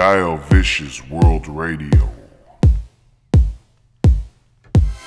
[0.00, 2.08] Dio Vicious World Radio.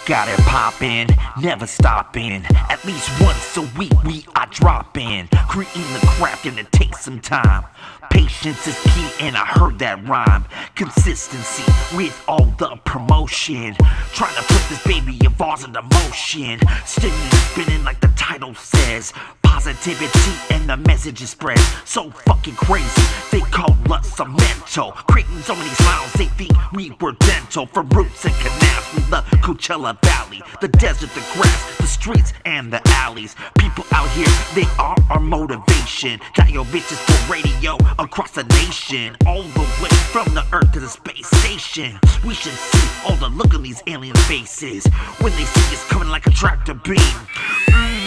[0.06, 1.08] Got it poppin',
[1.42, 2.46] never stopping.
[2.70, 5.30] At least once a week we are dropping.
[5.50, 7.64] Creating the craft and it takes some time.
[8.12, 10.46] Patience is key, and I heard that rhyme.
[10.76, 11.64] Consistency
[11.98, 13.76] with all the promotion.
[14.14, 16.60] Trying to put this baby of ours into motion.
[16.86, 19.12] Spinning, spinning like the title says.
[19.54, 21.60] Positivity and the message is spread.
[21.86, 24.94] So fucking crazy, they call us a mental.
[25.08, 27.68] Creating so many smiles, they think we were dental.
[27.68, 32.74] From roots and canals from the Coachella Valley, the desert, the grass, the streets, and
[32.74, 33.36] the alleys.
[33.60, 36.20] People out here, they are our motivation.
[36.34, 40.90] Dial bitches for radio across the nation, all the way from the earth to the
[40.90, 42.00] space station.
[42.26, 44.88] We should see all the look on these alien faces
[45.22, 46.98] when they see us coming like a tractor beam.
[46.98, 48.03] Mm,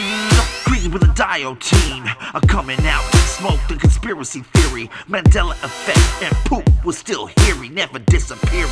[0.66, 3.04] Green with a dial team are coming out.
[3.38, 8.70] Smoke the conspiracy theory, Mandela effect, and poop was still hearing, never disappearing.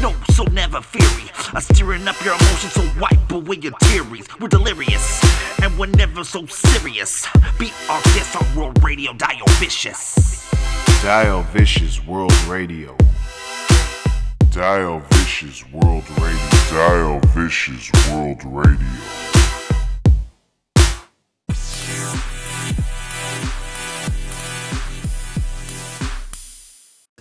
[0.00, 1.30] No, so never feary.
[1.54, 4.26] I'm stirring up your emotions, so wipe away your tears.
[4.40, 5.22] We're delirious,
[5.62, 7.26] and we're never so serious.
[7.60, 10.50] Be our guest on World Radio, Dio Vicious.
[11.00, 12.96] Dio Vicious World Radio.
[14.50, 16.50] Dio Vicious World Radio.
[16.70, 19.45] Dio Vicious World Radio.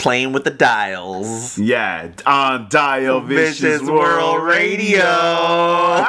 [0.05, 1.57] Playing with the dials.
[1.57, 4.99] Yeah, on Dio Vicious, Vicious World World Radio.
[4.99, 5.03] Radio.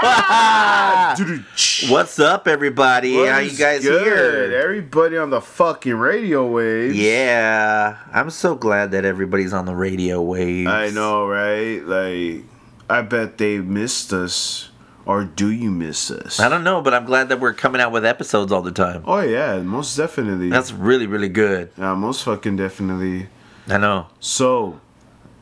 [0.04, 1.16] Ah!
[1.88, 3.14] What's up, everybody?
[3.24, 4.02] How you guys good?
[4.02, 4.60] here?
[4.62, 6.94] Everybody on the fucking radio waves.
[6.94, 10.68] Yeah, I'm so glad that everybody's on the radio waves.
[10.68, 11.78] I know, right?
[11.82, 12.44] Like,
[12.90, 14.68] I bet they missed us.
[15.06, 16.38] Or do you miss us?
[16.38, 19.04] I don't know, but I'm glad that we're coming out with episodes all the time.
[19.06, 20.50] Oh yeah, most definitely.
[20.50, 21.70] That's really, really good.
[21.78, 23.28] yeah, most fucking definitely.
[23.68, 24.06] I know.
[24.20, 24.80] So,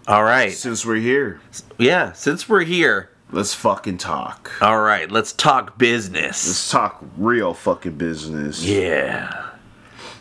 [0.06, 0.52] All right.
[0.52, 1.40] since we're here,
[1.78, 4.50] Yeah, since we're here, let's fucking talk.
[4.60, 6.46] all right, let's talk business.
[6.46, 8.64] Let's talk real fucking business.
[8.64, 9.50] Yeah.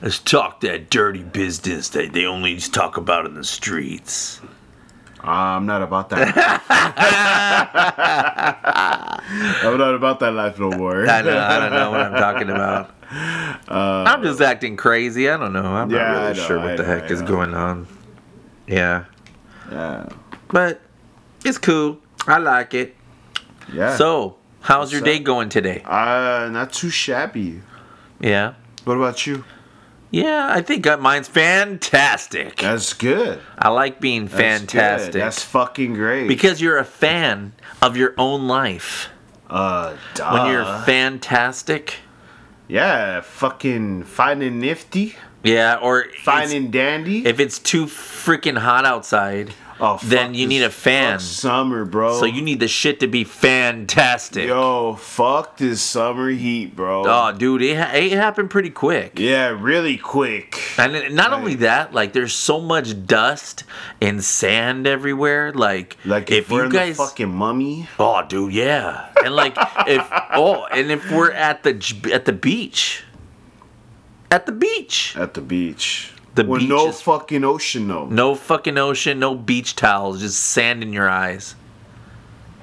[0.01, 4.41] Let's talk that dirty business that they only talk about in the streets.
[5.21, 6.35] I'm not about that.
[9.63, 11.07] I'm not about that life no more.
[11.07, 12.89] I know, I don't know what I'm talking about.
[13.69, 15.29] I'm just acting crazy.
[15.29, 15.63] I don't know.
[15.63, 17.27] I'm Uh, Yeah, not really know, sure I what the know, heck I is know.
[17.27, 17.87] going on.
[18.67, 19.05] Yeah.
[19.71, 20.09] Yeah.
[20.49, 20.81] But
[21.43, 21.99] it's cool.
[22.27, 22.95] I like it.
[23.71, 23.95] Yeah.
[23.97, 25.81] So, how's your What's day going today?
[25.85, 27.61] uh, not too shabby.
[28.19, 28.53] Yeah.
[28.85, 29.43] What about you?
[30.11, 32.57] Yeah, I think mine's fantastic.
[32.57, 33.39] That's good.
[33.57, 34.41] I like being That's good.
[34.69, 35.13] fantastic.
[35.13, 36.27] That's fucking great.
[36.27, 39.09] because you're a fan of your own life.
[39.49, 40.31] uh, duh.
[40.31, 41.95] When you're fantastic,
[42.67, 47.25] yeah, fucking fine and nifty, yeah, or fine and dandy.
[47.25, 51.19] if it's too freaking hot outside, oh, then you need a fan.
[51.19, 52.17] summer, bro.
[52.19, 54.47] So you need the shit to be fantastic.
[54.47, 57.03] Yo, fuck this summer heat, bro.
[57.05, 59.19] Oh, dude, it, it happened pretty quick.
[59.19, 60.59] Yeah, really quick.
[60.77, 63.63] And not only that, like there's so much dust
[64.01, 65.51] and sand everywhere.
[65.51, 67.87] Like, Like if, if we're you in guys, the fucking mummy.
[67.99, 69.09] oh, dude, yeah.
[69.23, 69.55] And like
[69.87, 73.03] if oh, and if we're at the at the beach,
[74.33, 76.11] at the beach, At the beach.
[76.35, 78.07] The With beach no is- fucking ocean, though.
[78.07, 81.55] no fucking ocean, no beach towels, just sand in your eyes,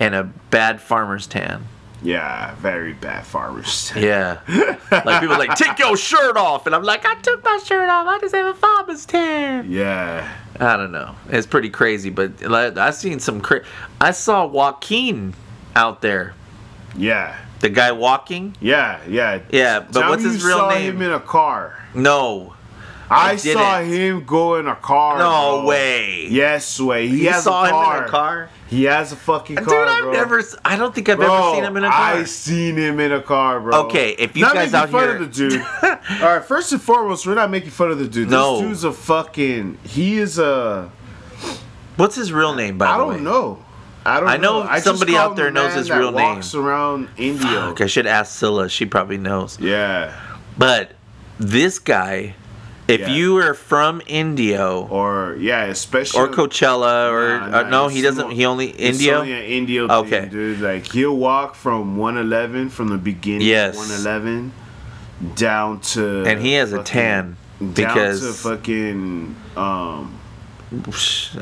[0.00, 1.66] and a bad farmer's tan.
[2.02, 3.88] Yeah, very bad farmers.
[3.90, 4.02] Tan.
[4.02, 4.38] Yeah.
[4.90, 6.64] like people are like, take your shirt off.
[6.64, 8.06] And I'm like, I took my shirt off.
[8.06, 9.70] I just have a farmer's tan.
[9.70, 10.26] Yeah.
[10.58, 11.14] I don't know.
[11.28, 13.64] It's pretty crazy, but like, I seen some cra-
[14.00, 15.34] I saw Joaquin
[15.76, 16.32] out there.
[16.96, 17.36] Yeah.
[17.60, 18.56] The guy walking?
[18.60, 19.40] Yeah, yeah.
[19.50, 20.96] Yeah, but Tell what's his real saw name?
[20.96, 21.76] him in a car.
[21.94, 22.54] No.
[23.12, 25.18] I, I saw him go in a car.
[25.18, 25.66] No bro.
[25.68, 26.28] way.
[26.30, 27.08] Yes, way.
[27.08, 28.48] He You has saw a him in a car?
[28.68, 30.12] He has a fucking car, Dude, I've bro.
[30.12, 32.14] never I don't think I've Bro, ever seen him in a car.
[32.14, 33.80] I seen him in a car, bro.
[33.86, 35.60] Okay, if you not guys making out fun here- of the dude.
[36.22, 38.30] All right, first and foremost, we're not making fun of the dude.
[38.30, 38.58] No.
[38.60, 39.78] This dude's a fucking.
[39.82, 40.92] He is a.
[41.96, 43.10] What's his real name by I the way?
[43.10, 43.64] I don't know.
[44.10, 44.28] I don't.
[44.28, 44.78] I know know.
[44.80, 46.14] Somebody out there the knows his real name.
[46.36, 47.68] walks around Indio.
[47.68, 48.68] Fuck, I should ask Scylla.
[48.68, 49.58] She probably knows.
[49.60, 50.12] Yeah.
[50.58, 50.92] But
[51.38, 52.34] this guy,
[52.88, 53.08] if Yeah.
[53.08, 58.02] you are from Indio Or yeah, especially or Coachella or Nah, uh, nah, no, he
[58.02, 58.24] doesn't.
[58.28, 59.20] more- He only Indio.
[59.20, 60.22] only an Indio Okay.
[60.22, 60.60] thing, dude.
[60.60, 63.76] Like he'll walk from 111 from the beginning Yes.
[63.76, 64.52] 111
[65.36, 70.14] down to And he has a tan down because- to fucking um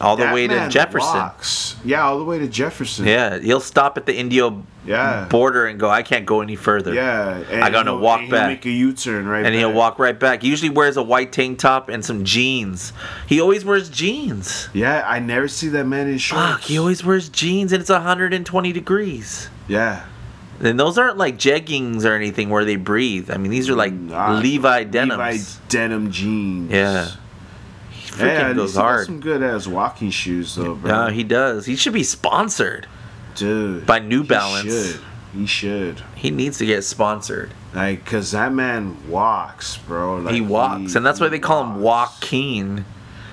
[0.01, 1.19] all the that way to Jefferson.
[1.19, 1.77] walks.
[1.85, 3.07] Yeah, all the way to Jefferson.
[3.07, 5.27] Yeah, he'll stop at the Indio Yeah.
[5.29, 6.95] border and go, I can't go any further.
[6.95, 7.37] Yeah.
[7.51, 8.49] And I gotta walk and he'll back.
[8.49, 9.45] Make a U-turn right.
[9.45, 10.43] And he'll walk right back.
[10.43, 12.95] He usually wears a white tank top and some jeans.
[13.27, 14.69] He always wears jeans.
[14.73, 16.45] Yeah, I never see that man in shorts.
[16.47, 19.51] Fuck, he always wears jeans and it's 120 degrees.
[19.69, 20.05] Yeah.
[20.61, 23.31] And those aren't like jeggings or anything where they breathe.
[23.31, 25.19] I mean, these are like Nah, Levi denims.
[25.19, 25.39] Levi
[25.69, 26.73] denim jeans.
[26.73, 27.09] Yeah.
[28.19, 29.07] He freaking Yeah, goes hard.
[29.07, 30.91] some good ass walking shoes though, bro.
[31.07, 31.67] Yeah, he does.
[31.67, 32.87] He should be sponsored.
[33.35, 33.87] Dude.
[33.87, 34.65] by New he Balance.
[34.93, 35.01] Should.
[35.33, 36.03] He should.
[36.17, 37.53] He needs to get sponsored.
[37.75, 40.17] Like, cause that man walks, bro.
[40.17, 41.81] Like, he walks, and that's why they call him.
[41.81, 42.85] Joaquin,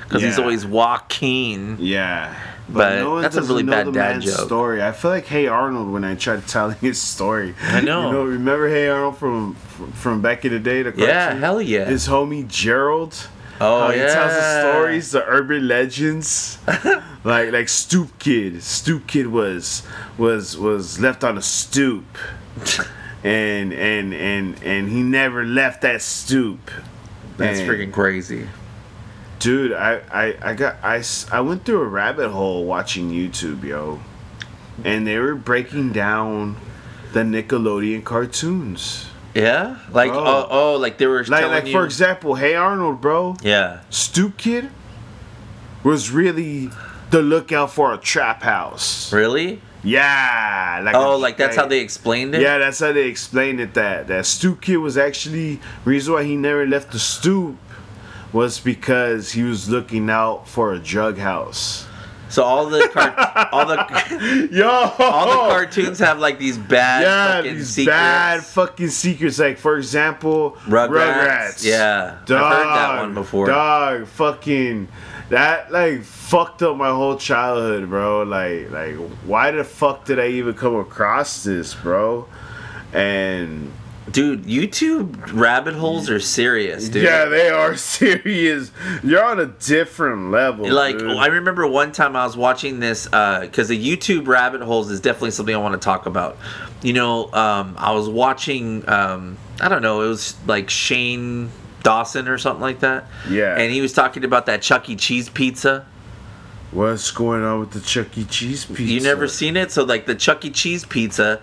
[0.03, 0.43] because he's Yeah.
[0.43, 1.77] always Joaquin.
[1.79, 2.35] Yeah.
[2.67, 4.45] But one that's a really know bad the dad man's joke.
[4.47, 4.83] Story.
[4.83, 7.53] I feel like Hey Arnold when I tried telling his story.
[7.63, 8.07] I know.
[8.07, 10.81] You know, remember Hey Arnold from from, from back in the day?
[10.83, 11.85] The Yeah, hell yeah.
[11.85, 13.27] His homie Gerald.
[13.61, 16.57] Oh how he tells the stories, the urban legends.
[17.23, 18.61] like like Stoop Kid.
[18.61, 19.83] Stoop Kid was
[20.17, 22.05] was was left on a stoop.
[23.23, 26.69] and and and and he never left that stoop.
[27.37, 28.47] That's And- freaking crazy.
[29.39, 33.99] Dude, I, I, I got I, I went through a rabbit hole watching YouTube, yo.
[34.83, 36.55] And they were breaking down
[37.13, 39.07] the Nickelodeon cartoons.
[39.35, 40.23] Yeah, like Bro.
[40.25, 41.73] oh, oh, like they were Like like you.
[41.73, 43.35] for example, Hey Arnold, bro.
[43.43, 44.69] yeah, Stoop Kid
[45.83, 46.69] was really
[47.11, 49.11] the lookout for a trap house.
[49.13, 49.61] really?
[49.83, 52.41] Yeah, like Oh, a- like that's how they explained it.
[52.41, 53.73] Yeah, that's how they explained it.
[53.75, 57.57] That that Stoop Kid was actually reason why he never left the stoop
[58.33, 61.85] was because he was looking out for a drug house.
[62.29, 67.35] So all the car- all the Yo, all the cartoons have like these bad yeah,
[67.37, 67.95] fucking these secrets.
[67.97, 69.39] bad fucking secrets.
[69.39, 71.63] Like for example, Rugrats.
[71.63, 73.45] Yeah, I've Dog, heard that one before.
[73.47, 74.87] Dog, fucking
[75.29, 78.23] that like fucked up my whole childhood, bro.
[78.23, 78.95] Like, like
[79.25, 82.27] why the fuck did I even come across this, bro?
[82.91, 83.71] And
[84.11, 87.03] Dude, YouTube rabbit holes are serious, dude.
[87.03, 88.71] yeah, they are serious.
[89.03, 90.71] You're on a different level.
[90.71, 91.09] like dude.
[91.17, 95.31] I remember one time I was watching this because the YouTube rabbit holes is definitely
[95.31, 96.37] something I want to talk about.
[96.83, 101.49] You know, um, I was watching um, I don't know, it was like Shane
[101.81, 103.05] Dawson or something like that.
[103.29, 103.57] Yeah.
[103.57, 104.95] and he was talking about that Chuck E.
[104.95, 105.85] Cheese pizza.
[106.71, 108.25] What's going on with the Chuck E.
[108.25, 108.83] Cheese pizza?
[108.83, 109.71] You never seen it?
[109.71, 110.49] So like the Chuck E.
[110.51, 111.41] Cheese pizza.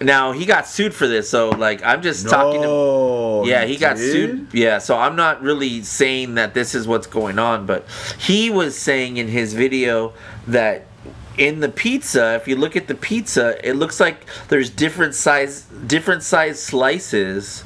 [0.00, 3.76] Now he got sued for this, so like I'm just talking to No, Yeah, he
[3.76, 4.12] got did?
[4.12, 4.48] sued.
[4.52, 7.86] Yeah, so I'm not really saying that this is what's going on, but
[8.18, 10.12] he was saying in his video
[10.46, 10.86] that
[11.36, 15.62] in the pizza, if you look at the pizza, it looks like there's different size
[15.86, 17.64] different size slices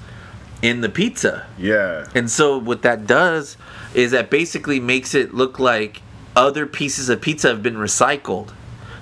[0.62, 1.46] in the pizza.
[1.58, 2.06] Yeah.
[2.14, 3.56] And so what that does
[3.94, 6.02] is that basically makes it look like
[6.36, 8.50] other pieces of pizza have been recycled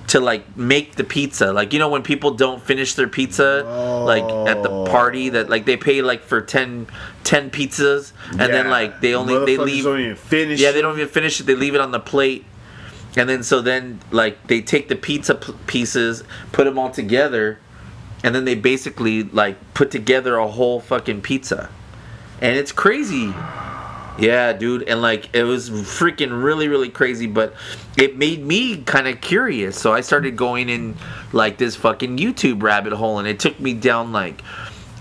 [0.07, 1.51] to like make the pizza.
[1.51, 3.63] Like you know when people don't finish their pizza
[4.05, 6.87] like at the party that like they pay like for 10,
[7.25, 10.61] 10 pizzas and then like they only they leave Don't even finish.
[10.61, 11.43] yeah, they don't even finish it.
[11.45, 12.45] They leave it on the plate,
[13.17, 17.59] and then so then like they take the pizza p- pieces, put them all together,
[18.23, 21.69] and then they basically like put together a whole fucking pizza,
[22.41, 23.33] and it's crazy.
[24.19, 27.53] Yeah, dude, and like it was freaking really, really crazy, but
[27.97, 29.79] it made me kind of curious.
[29.79, 30.95] So I started going in
[31.33, 34.41] like this fucking YouTube rabbit hole, and it took me down like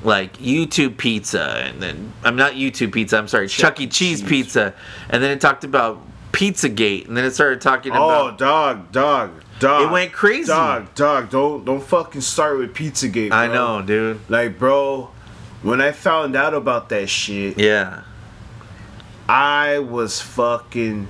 [0.05, 3.17] like YouTube pizza, and then I'm not YouTube pizza.
[3.19, 3.87] I'm sorry, Chuck, E.
[3.87, 4.29] Cheese, Cheese.
[4.29, 4.75] pizza,
[5.09, 6.01] and then it talked about
[6.33, 8.35] Pizzagate, and then it started talking Oh, about.
[8.35, 9.83] Oh, dog, dog, dog.
[9.83, 10.49] It went crazy.
[10.49, 11.31] Dog, dog.
[11.31, 13.31] Don't don't fucking start with Pizzagate.
[13.31, 13.39] Bro.
[13.39, 14.21] I know, dude.
[14.29, 15.11] Like, bro,
[15.63, 18.03] when I found out about that shit, Yeah,
[19.29, 21.09] I was fucking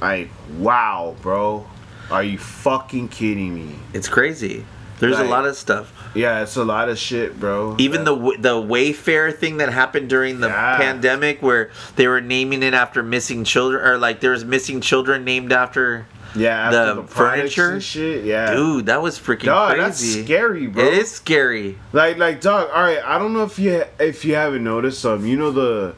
[0.00, 1.66] like, wow, bro.
[2.10, 3.76] Are you fucking kidding me?
[3.92, 4.64] it's crazy.
[4.98, 5.92] There's Like- a lot of stuff.
[6.14, 7.74] Yeah, it's a lot of shit, bro.
[7.78, 10.76] Even That- the the Wayfair thing that happened during the Yeah.
[10.78, 15.24] pandemic, where they were naming it after missing children, or like there was missing children
[15.24, 16.06] named after.
[16.34, 17.80] yeah, the after the, products furniture?
[17.80, 18.24] shit.
[18.24, 20.84] Yeah, Dude, that was freaking dog, that's scary, bro.
[20.84, 21.76] It is scary.
[21.92, 22.68] Like like dog.
[22.74, 25.94] All right, I don't know if you if you haven't noticed um you know the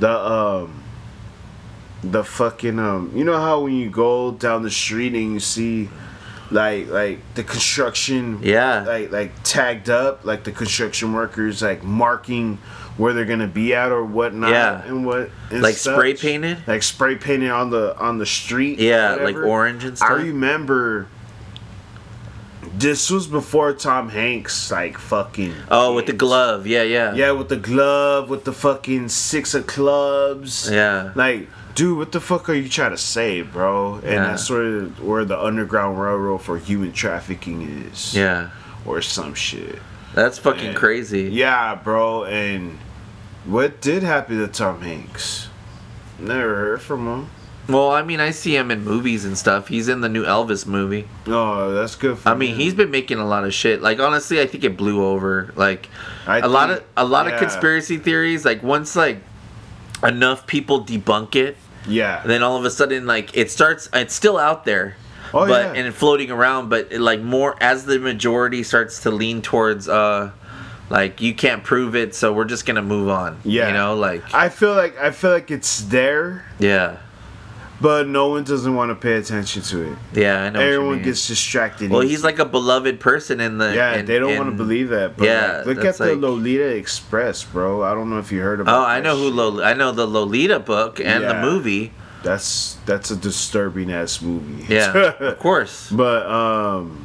[0.00, 0.81] the um
[2.02, 5.88] the fucking um you know how when you go down the street and you see
[6.50, 8.82] like like the construction Yeah.
[8.84, 12.58] like like tagged up like the construction workers like marking
[12.96, 14.82] where they're gonna be at or whatnot Yeah.
[14.84, 15.94] and what and Like such.
[15.94, 16.58] spray painted?
[16.66, 21.06] like spray painted on the on the street Yeah, like orange and stuff I remember
[22.74, 26.66] this was before Tom Hanks like fucking Oh, with the glove.
[26.66, 27.12] Yeah, yeah.
[27.14, 30.70] Yeah, with the glove, with the fucking six of clubs.
[30.70, 31.12] Yeah.
[31.14, 33.94] Like dude, what the fuck are you trying to say, bro?
[33.96, 34.24] And Yeah.
[34.28, 38.14] that's sort of where the underground railroad for human trafficking is.
[38.14, 38.48] Yeah.
[38.84, 39.78] Or some shit.
[40.14, 41.30] That's fucking And- crazy.
[41.32, 42.24] Yeah, bro.
[42.24, 42.78] And
[43.44, 45.48] what did happen to Tom Hanks?
[46.18, 47.26] Never heard from him.
[47.68, 49.68] Well, I mean, I see him in movies and stuff.
[49.68, 51.06] He's in the new Elvis movie.
[51.28, 53.80] Oh, that's good for I mean, he's been making a lot of shit.
[53.80, 55.52] Like honestly, I think it blew over.
[55.54, 55.88] Like
[56.26, 57.32] I a lot of a lot yeah.
[57.34, 58.44] of conspiracy theories.
[58.44, 59.22] Like once like
[60.02, 61.56] enough people debunk it,
[61.86, 62.22] Yeah.
[62.24, 63.88] then all of a sudden like it starts.
[63.92, 64.96] It's still out there.
[65.34, 65.82] Oh, but yeah.
[65.84, 70.30] and floating around, but it, like more as the majority starts to lean towards uh
[70.90, 73.38] like you can't prove it, so we're just gonna move on.
[73.44, 73.68] Yeah.
[73.68, 76.98] you know, like I feel like I feel like it's there, yeah,
[77.82, 79.98] but no one doesn't want to pay attention to it.
[80.14, 80.44] yeah.
[80.44, 80.60] I know.
[80.60, 81.90] Everyone gets distracted.
[81.90, 82.00] well.
[82.00, 84.88] He's like a beloved person in the Yeah, in- they don't in- want to believe
[84.90, 85.16] that.
[85.16, 87.82] But Yeah, like, look at that's the like- Lolita Express, bro.
[87.82, 88.80] I don't know if you heard about.
[88.80, 89.34] Oh, I know who shit.
[89.34, 91.92] Lol- I know the Lolita book and the movie.
[92.22, 94.64] That's that's a disturbing ass movie.
[94.72, 95.90] Yeah, of course.
[95.90, 97.04] but um,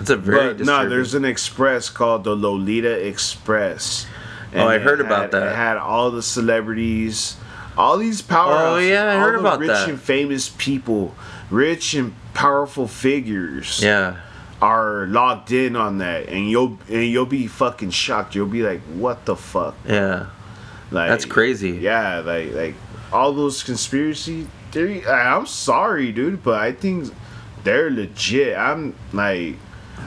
[0.00, 4.06] It's a very but no, there's an express called the Lolita Express.
[4.54, 5.42] Oh, I heard about that.
[5.52, 7.36] It had all the celebrities,
[7.76, 8.54] all these power.
[8.54, 9.88] Oh, yeah, I heard about rich that.
[9.88, 11.14] and famous people,
[11.50, 13.82] rich and powerful figures.
[13.82, 14.16] yeah,
[14.60, 18.34] are logged in on that, and you'll and you'll be fucking shocked.
[18.34, 20.26] You'll be like, "What the fuck?" yeah.
[20.90, 21.70] Like That's crazy.
[21.70, 22.74] Yeah, like like
[23.12, 25.06] all those conspiracy theory.
[25.06, 27.12] I'm sorry, dude, but I think
[27.64, 28.56] they're legit.
[28.56, 29.56] I'm like,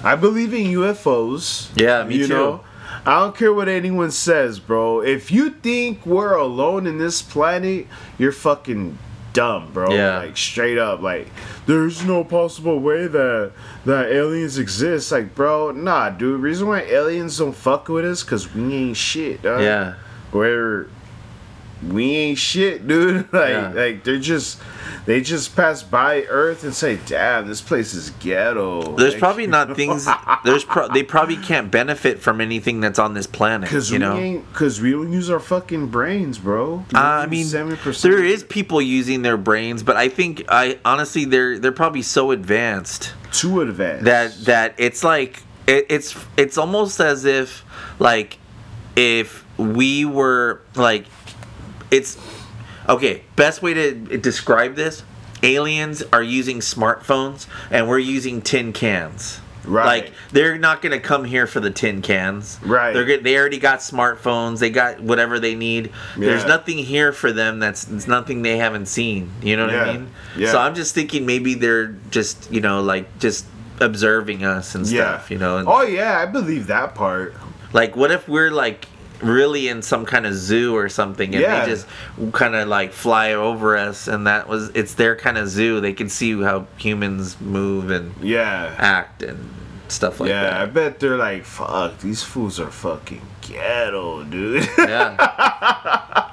[0.04, 1.70] I believe in UFOs.
[1.76, 2.34] Yeah, me you too.
[2.34, 2.64] Know?
[3.06, 5.02] I don't care what anyone says, bro.
[5.02, 8.98] If you think we're alone in this planet, you're fucking
[9.34, 9.94] dumb, bro.
[9.94, 10.20] Yeah.
[10.20, 11.28] Like straight up, like
[11.68, 13.52] there's no possible way that
[13.86, 15.12] that aliens exist.
[15.12, 16.42] Like, bro, nah, dude.
[16.42, 19.42] Reason why aliens don't fuck with us, cause we ain't shit.
[19.44, 19.96] Dog Yeah.
[20.32, 20.88] where
[21.92, 23.28] we ain't shit, dude.
[23.34, 23.72] like, Yeah.
[23.76, 24.60] like they're just
[25.06, 29.46] they just pass by Earth and say, "Damn, this place is ghetto." There's Like, probably
[29.48, 30.08] not things.
[30.44, 33.70] There's pro- they probably can't benefit from anything that's on this planet.
[33.70, 34.18] Cause you we know.
[34.18, 36.84] ain't, cause we don't use our fucking brains, bro.
[36.94, 38.02] Uh, I mean, 70%.
[38.02, 42.32] there is people using their brains, but I think I honestly they're they're probably so
[42.32, 44.06] advanced too advanced.
[44.06, 47.64] that that it's like it, it's it's almost as if
[48.00, 48.40] like
[48.96, 51.06] if we were like
[51.96, 52.18] it's
[52.90, 55.04] okay best way to describe this
[55.44, 59.86] aliens are using smartphones and we're using tin cans Right.
[60.06, 62.94] like they're not gonna come here for the tin cans Right.
[62.94, 66.28] they're good they already got smartphones they got whatever they need Yeah.
[66.28, 69.94] there's nothing here for them that's it's nothing they haven't seen you know what i
[69.94, 70.52] mean Yeah.
[70.52, 73.46] so i'm just thinking maybe they're just you know like just
[73.82, 77.34] observing us and yeah, stuff you know and Oh yeah, I believe that part.
[77.74, 78.86] like what if we're like
[79.26, 81.66] really in some kind of zoo or something and Yeah.
[81.66, 81.88] they just
[82.32, 85.94] kind of like fly over us and that was it's their kind of zoo they
[85.94, 88.74] can see how humans move and Yeah.
[88.78, 89.50] act and
[89.88, 90.54] stuff like that.
[90.58, 94.68] yeah, I bet they're like, fuck, these fools are fucking ghetto, dude.
[94.78, 96.32] yeah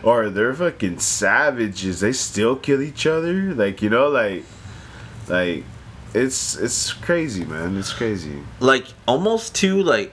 [0.02, 2.00] or they're fucking savages.
[2.00, 3.54] They still kill each other.
[3.54, 4.44] Like you know, like,
[5.28, 5.64] like,
[6.14, 7.76] it's it's crazy, man.
[7.76, 8.42] It's crazy.
[8.60, 10.12] like almost too like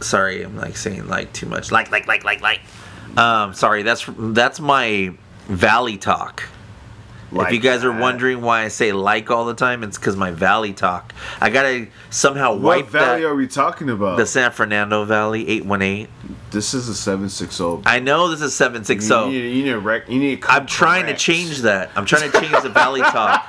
[0.00, 2.60] sorry i'm like saying like too much like like like like like
[3.18, 5.12] um sorry that's that's my
[5.48, 6.44] valley talk
[7.32, 10.14] if you Like guys are wondering why I say like all the time, it's because
[10.14, 11.12] my valley talk.
[11.40, 13.26] I gotta somehow what wipe What valley that.
[13.26, 14.18] are we talking about?
[14.18, 16.06] The San Fernando Valley, 818.
[16.52, 17.82] this is a seven six zero.
[17.84, 19.12] I know this is 760.
[19.12, 20.08] You need, you need a rec.
[20.08, 20.44] You need.
[20.48, 21.90] I'm trying to change that.
[21.96, 23.42] I'm trying to change the Valley Talk.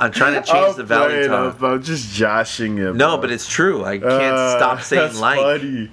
[0.00, 1.62] I'm trying to change I'm the Valley Talk.
[1.62, 2.96] I'm, just joshing him.
[2.96, 3.22] No, bro.
[3.22, 3.84] but it's true.
[3.84, 5.38] I can't Uh, stop saying that's like.
[5.38, 5.88] Funny.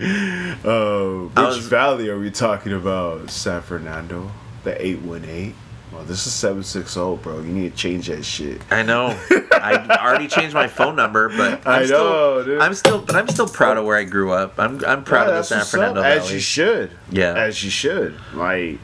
[0.64, 3.30] Uh, which was- valley are we talking about?
[3.30, 4.32] San Fernando,
[4.64, 5.56] the eight one eight.
[5.92, 7.38] Well, this is seven six zero, bro.
[7.42, 8.62] You need to change that shit.
[8.72, 9.16] I know.
[9.52, 12.62] I already changed my phone number, but I'm I still, know, dude.
[12.62, 14.56] I'm still, but I'm still proud of where I grew up.
[14.60, 16.92] I'm, I'm proud Yeah, of the San what's up, Fernando as you should.
[17.12, 17.34] Yeah.
[17.36, 18.18] as you should.
[18.34, 18.80] Like,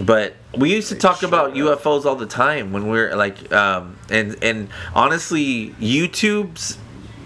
[0.00, 1.54] But we used to talk about.
[1.54, 6.78] UFOs all the time when we are like, um, and and honestly, YouTube's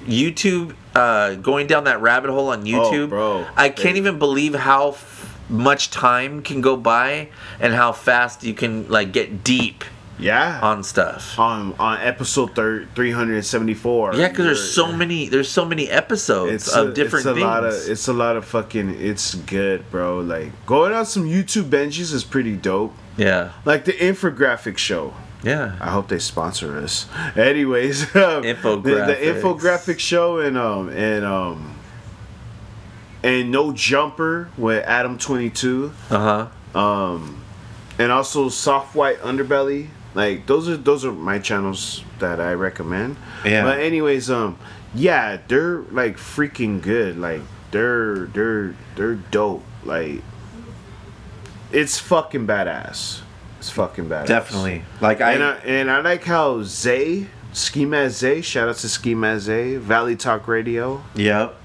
[0.07, 3.47] YouTube uh, going down that rabbit hole on YouTube, Oh, bro.
[3.57, 7.29] I can't even believe how f- much time can go by
[7.61, 9.85] and how fast you can like get deep
[10.19, 11.39] yeah, on stuff.
[11.39, 14.15] on on episode thir- three hundred and seventy four.
[14.15, 17.35] Yeah, because there's so many, there's so many episodes It's of a, different it's a
[17.35, 17.45] things.
[17.45, 19.01] lot of it's a lot of fucking.
[19.01, 20.21] It's good, bro.
[20.21, 22.95] Like going on some YouTube benches is pretty dope.
[23.17, 25.15] yeah, Like the infographic show.
[25.43, 25.77] yeah.
[25.81, 27.07] I hope they sponsor us.
[27.37, 31.77] Anyways, um, the, the infographic show and um and um
[33.25, 35.93] and no jumper with Adam twenty two.
[36.11, 36.79] Uh huh.
[36.79, 37.43] Um,
[37.99, 39.89] and also Soft White Underbelly.
[40.15, 43.17] Like those are those are my channels that I recommend.
[43.45, 43.65] Yeah.
[43.65, 44.59] But anyways, um,
[44.95, 47.19] yeah, they're like freaking good.
[47.19, 47.41] Like
[47.71, 49.65] they're they're they're dope.
[49.85, 50.23] Like
[51.73, 53.23] it's fucking badass.
[53.59, 54.27] It's fucking badass.
[54.27, 54.83] Definitely.
[55.01, 57.29] Like I, And I and I like how Zay
[57.77, 58.41] Mask Zay.
[58.43, 59.77] Shout out to Mask Zay.
[59.77, 61.03] Valley Talk Radio.
[61.15, 61.57] Yep.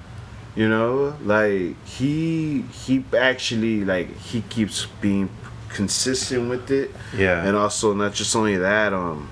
[0.55, 5.29] You know, like he he actually like he keeps being
[5.69, 6.91] consistent with it.
[7.15, 7.45] Yeah.
[7.45, 9.29] And also not just only that, um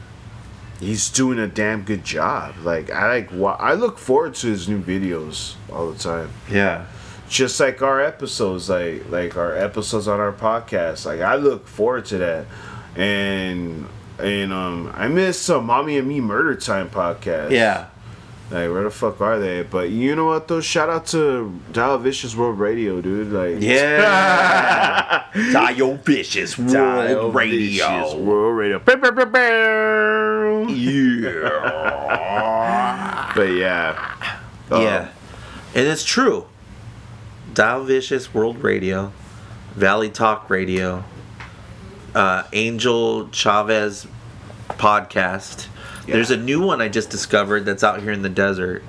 [0.79, 2.55] he's doing a damn good job.
[2.63, 6.29] Like I like wa- I look forward to his new videos all the time.
[6.49, 6.85] Yeah.
[7.27, 11.05] Just like our episodes, like like our episodes on our podcast.
[11.05, 12.45] Like I look forward to that.
[12.95, 13.87] And
[14.19, 17.51] and um I miss some Mommy and Me Murder Time podcast.
[17.51, 17.87] Yeah.
[18.51, 19.63] Like where the fuck are they?
[19.63, 20.61] But you know what though?
[20.61, 23.31] Shout out to Dio Vicious World Radio, dude.
[23.31, 25.25] Like Yeah.
[25.75, 27.59] Dio Vicious World Dial Radio.
[28.03, 28.79] Vicious World Radio.
[30.69, 32.01] Yeah.
[33.35, 34.39] But yeah.
[34.71, 35.09] Um, yeah.
[35.73, 36.45] And it's true.
[37.53, 39.11] Dio Vicious World Radio,
[39.75, 41.03] Valley Talk Radio,
[42.13, 44.07] uh, Angel Chavez
[44.69, 45.67] podcast.
[46.05, 48.83] There's a new one I just discovered that's out here in the desert.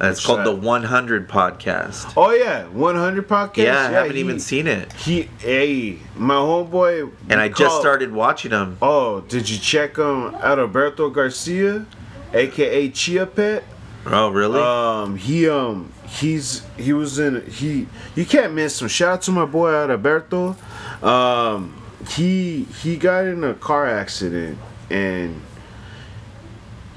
[0.00, 0.44] Uh, it's What's called that?
[0.44, 2.12] the 100 podcast.
[2.16, 3.56] Oh yeah, 100 podcast.
[3.58, 4.92] yeah, I haven't he- even seen it.
[4.94, 7.12] He, hey, my homeboy.
[7.28, 8.78] And I we just started watching them.
[8.82, 11.86] Oh, did you check um out Alberto Garcia,
[12.32, 13.64] aka Chia Pet?
[14.06, 14.60] Oh, really?
[14.60, 17.86] Um, he um he's he was in he
[18.16, 18.88] you can't miss him.
[18.88, 20.56] Shout out to my boy Alberto.
[21.02, 24.58] Um, he he got in a car accident
[24.90, 25.40] and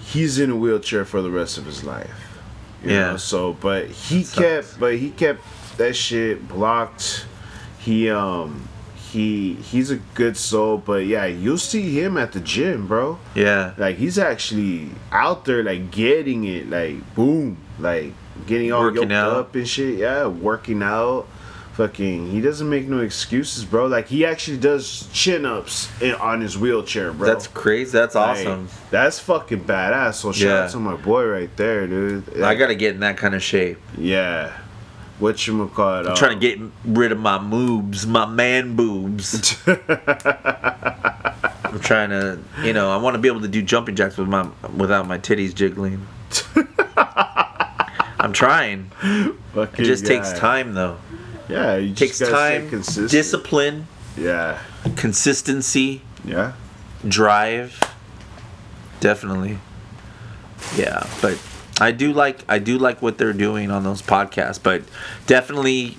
[0.06, 2.38] he's in a wheelchair for the rest of his life.
[2.84, 3.12] Yeah.
[3.12, 3.18] Know?
[3.18, 5.42] So, but he kept but he kept
[5.78, 7.26] that shit blocked.
[7.80, 8.68] He um
[9.12, 13.18] he he's a good soul, but yeah, you'll see him at the gym, bro.
[13.34, 13.74] yeah.
[13.78, 18.14] Like he's actually out there, like getting it, like boom, like
[18.46, 19.34] getting all Working yoked out.
[19.34, 19.98] up and shit.
[19.98, 21.28] Yeah, working out.
[21.76, 23.88] Fucking, he doesn't make no excuses, bro.
[23.88, 27.28] Like he actually does chin ups in, on his wheelchair, bro.
[27.28, 27.92] That's crazy.
[27.92, 28.70] That's Like, awesome.
[28.92, 30.14] that's fucking badass.
[30.16, 30.64] So shout Yeah.
[30.64, 32.42] out to my boy right there, dude.
[32.42, 33.78] I got to get in that kind of shape.
[33.98, 34.54] yeah.
[35.20, 36.08] What you call it?
[36.08, 39.56] I'm trying to uh, get rid of my moobs, my man boobs.
[39.66, 39.80] I'm
[41.80, 44.50] trying to, you know, I want to be able to do jumping jacks with my
[44.76, 46.06] without my titties jiggling.
[48.20, 48.92] I'm trying.
[49.04, 50.98] It just takes time though.
[51.50, 53.12] Yeah, you takes just gotta stay time, consistent.
[53.12, 54.60] discipline, Yeah,
[54.96, 56.54] consistency, yeah.
[57.08, 57.80] drive.
[59.00, 59.60] Definitely.
[60.76, 61.38] Yeah, but
[61.80, 64.84] I do like I do like what they're doing on those podcasts, but
[65.28, 65.98] definitely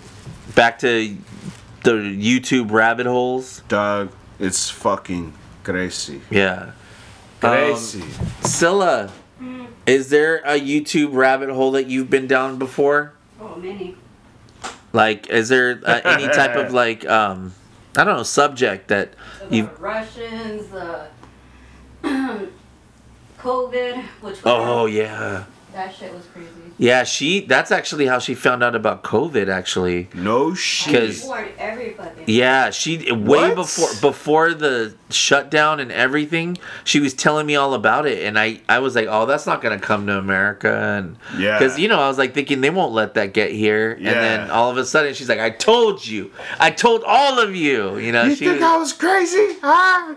[0.54, 1.16] back to
[1.85, 3.62] the YouTube rabbit holes.
[3.68, 5.32] Dog, it's fucking
[5.62, 6.20] crazy.
[6.30, 6.72] Yeah.
[7.40, 8.02] Crazy.
[8.02, 8.09] Um,
[8.42, 9.66] Scylla, hmm.
[9.87, 13.12] is there a YouTube rabbit hole that you've been down before?
[13.40, 13.94] Oh, many.
[14.92, 17.53] Like, is there uh, any type of like, um,
[17.96, 19.11] I don't know, subject that
[19.49, 19.70] The you?
[19.79, 21.09] Russians, the
[23.38, 26.51] COVID, which was, Oh yeah, that shit was crazy.
[26.78, 27.04] Yeah.
[27.04, 27.40] She.
[27.40, 29.48] That's actually how she found out about COVID.
[29.48, 31.22] Actually, no Cause- shit.
[31.24, 32.24] Warned everybody.
[32.32, 32.70] yeah.
[32.70, 33.54] She way What?
[33.54, 36.58] before before the shutdown and everything.
[36.84, 39.62] She was telling me all about it, and I I was like, oh, that's not
[39.62, 41.58] gonna come to America, and Yeah.
[41.58, 44.10] because you know I was like thinking they won't let that get here, yeah.
[44.12, 47.54] and then all of a sudden she's like, I told you, I told all of
[47.54, 48.24] you, you know.
[48.24, 49.56] You she think was, I was crazy?
[49.62, 50.14] Huh?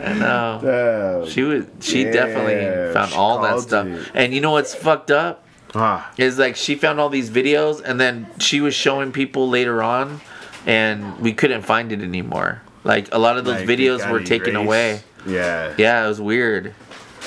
[0.00, 0.58] I know.
[1.22, 1.30] Damn.
[1.30, 1.64] She was.
[1.80, 3.86] She Yeah, definitely found she all that stuff.
[3.86, 4.10] it.
[4.14, 5.41] And you know what's fucked up
[5.74, 9.82] Ah, is like she found all these videos, and then she was showing people later
[9.82, 10.20] on,
[10.66, 12.62] and we couldn't find it anymore.
[12.84, 14.66] Like a lot of those like, videos were taken erased.
[14.66, 15.00] away.
[15.26, 15.74] Yeah.
[15.78, 16.74] Yeah, it was weird.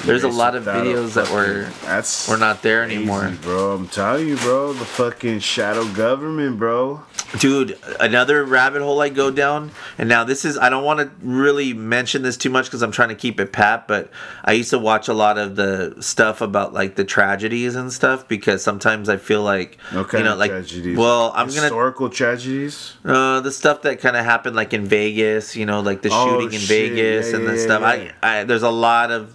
[0.03, 3.33] There's a lot of videos that were that's we're not there crazy, anymore.
[3.41, 3.75] bro.
[3.75, 4.73] I'm telling you, bro.
[4.73, 7.01] The fucking shadow government, bro.
[7.39, 11.11] Dude, another rabbit hole I go down, and now this is I don't want to
[11.25, 14.11] really mention this too much because I'm trying to keep it pat, but
[14.43, 18.27] I used to watch a lot of the stuff about like the tragedies and stuff
[18.27, 20.19] because sometimes I feel like Okay.
[20.19, 20.97] you know like tragedies.
[20.97, 22.93] well I'm gonna historical tragedies.
[23.03, 26.27] uh, the stuff that kind of happened like in Vegas, you know, like the Oh,
[26.41, 26.91] shooting in shit.
[26.91, 27.81] Vegas Yeah, and yeah, the yeah, stuff.
[27.83, 29.33] I, I there's a lot of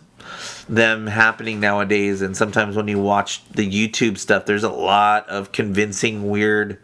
[0.75, 5.53] them happening nowadays, and sometimes when you watch the YouTube stuff, there's a lot of
[5.53, 6.79] convincing weird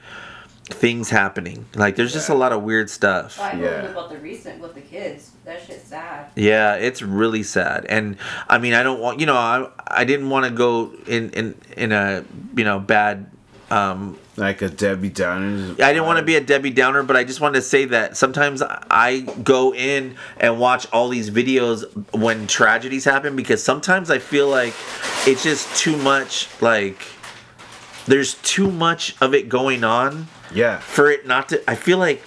[0.65, 1.65] things happening.
[1.77, 3.39] Like there's just a lot of weird stuff.
[3.41, 3.83] I Yeah.
[3.87, 5.31] about the recent with the kids.
[5.45, 6.27] That shit's sad.
[6.35, 7.87] Yeah, it's really sad.
[7.89, 8.17] And
[8.49, 11.55] I mean, I don't want, you know, I I didn't want to go in in
[11.77, 12.25] in a,
[12.57, 13.31] you know, bad
[13.71, 15.73] um, Like a Debbie Downer.
[15.83, 18.17] I didn't want to be a Debbie Downer, but I just wanted to say that
[18.17, 24.19] sometimes I go in and watch all these videos when tragedies happen because sometimes I
[24.19, 24.75] feel like
[25.27, 26.49] it's just too much.
[26.61, 26.99] Like
[28.07, 30.79] there's too much of it going on Yeah.
[30.79, 31.69] for it not to.
[31.71, 32.23] I feel like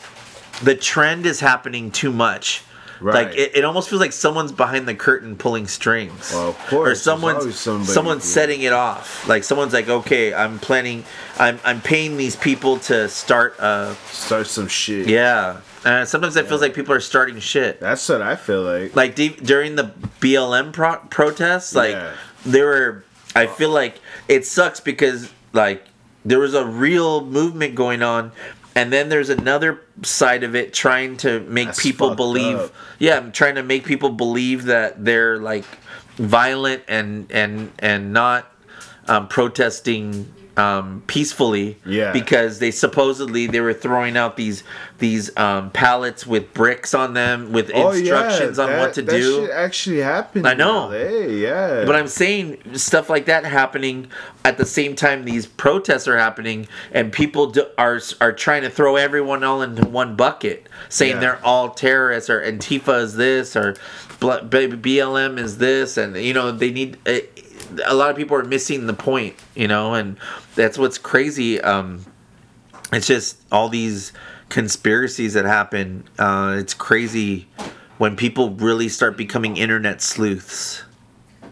[0.62, 2.64] the trend is happening too much.
[3.02, 6.32] Like it, it almost feels like someone's behind the curtain pulling strings.
[6.34, 7.60] Well, of course, Or someone's
[7.92, 9.28] someone's setting it off.
[9.28, 11.04] Like someone's like, okay, I'm planning,
[11.38, 13.60] I'm I'm paying these people to start.
[13.60, 15.08] Uh, Start some shit.
[15.08, 15.62] yeah.
[15.86, 17.80] Uh, sometimes it feels like people are starting shit.
[17.80, 18.96] That's what I feel like.
[18.96, 22.12] Like during the BLM pro- protests, like Yeah.
[22.46, 23.04] there were.
[23.36, 25.86] I feel like it sucks because like
[26.26, 28.34] there was a real movement going on,
[28.76, 32.58] and then there's another side of it trying to make That's people believe.
[32.58, 32.74] up.
[33.00, 35.66] Yeah, I'm trying to make people believe that they're like
[36.18, 38.52] violent and and and not
[39.08, 41.78] um, protesting um, peacefully.
[41.86, 42.12] Yeah.
[42.12, 44.64] Because they supposedly they were throwing out these
[45.00, 49.12] these um, pallets with bricks on them with instructions on Oh, that- what to that
[49.12, 49.50] do.
[49.52, 50.46] actually happened.
[50.48, 50.90] I know.
[50.90, 51.86] Hey, yeah.
[51.86, 54.08] But I'm saying stuff like that happening
[54.44, 58.70] at the same time these protests are happening, and people do, are are trying to
[58.70, 61.20] throw everyone all into one bucket, saying Yeah.
[61.20, 63.76] they're all terrorists or Antifa is this or
[64.20, 66.98] bl- BLM is this, and you know they need.
[67.08, 67.20] uh,
[67.86, 70.18] A lot of people are missing the point, you know, and
[70.56, 71.60] that's what's crazy.
[71.62, 72.06] Um,
[72.92, 74.12] it's just all these
[74.50, 76.04] conspiracies that happen.
[76.18, 77.48] Uh, it's crazy
[77.98, 80.84] when people really start becoming internet sleuths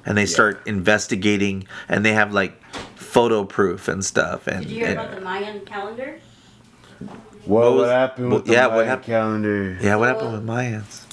[0.05, 2.59] and they start investigating and they have like
[2.95, 4.47] photo proof and stuff.
[4.47, 6.19] And, Did you hear and- about the Mayan calendar?
[7.45, 9.05] what, what what happened what- with the yeah, what Mayan happened?
[9.05, 9.77] calendar?
[9.81, 11.05] yeah, what happened with Mayans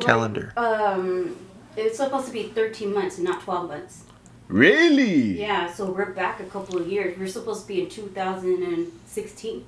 [0.00, 0.52] calendar?
[0.56, 1.36] Um,
[1.76, 4.04] it's supposed to be 13 months not 12 months.
[4.48, 5.40] Really?
[5.40, 7.18] Yeah, so we're back a couple of years.
[7.18, 9.64] We're supposed to be in 2016.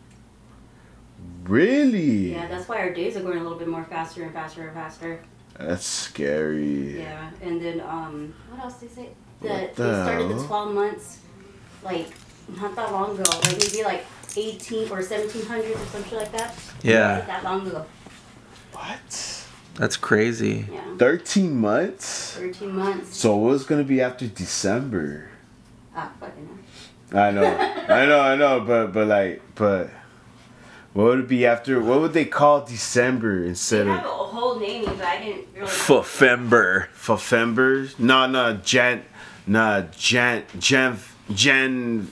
[1.45, 2.33] Really?
[2.33, 4.75] Yeah, that's why our days are going a little bit more faster and faster and
[4.75, 5.21] faster.
[5.59, 6.99] That's scary.
[7.01, 9.09] Yeah, and then um, what else did they say?
[9.41, 10.39] The, What they the started hell?
[10.41, 11.19] the 12 months,
[11.83, 12.09] like
[12.61, 14.05] not that long ago, like maybe like
[14.37, 16.49] 18 or 1700s or something like that.
[16.55, 17.87] Not Yeah, that long ago.
[18.73, 19.26] What?
[19.77, 20.67] That's crazy.
[20.73, 22.37] Yeah, 13 months?
[22.37, 23.17] 13 months.
[23.17, 25.31] So what's gonna be after December?
[25.95, 26.49] Ah, fucking
[27.13, 27.21] hell.
[27.21, 29.91] I know, I know, I know, but but like, but
[30.93, 31.81] what would it be after?
[31.81, 35.47] What would they call December They instead have a of whole naming, but I didn't
[35.55, 35.67] really.
[35.67, 36.87] Fefember.
[37.09, 37.89] November?
[37.99, 39.05] No, no, Jan,
[39.47, 40.99] nah, Jan, Jan,
[41.33, 42.11] Jan,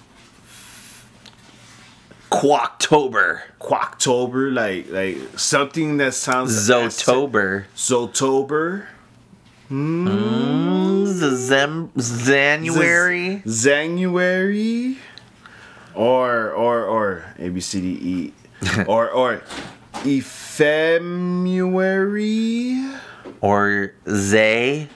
[2.34, 3.40] Quacktober.
[3.60, 7.64] Quacktober, like like something that sounds like Zotober.
[7.76, 8.86] Zotober.
[9.70, 13.42] Mm, Zem- January.
[13.46, 14.98] January,
[15.94, 18.32] or or or A B C D E,
[18.86, 19.42] or or
[20.04, 22.84] Ephemuary.
[23.40, 24.88] Or Zay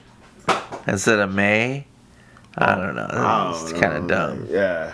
[0.87, 1.87] instead of May.
[2.57, 3.53] I don't know.
[3.55, 4.47] It's kind of dumb.
[4.51, 4.93] Yeah,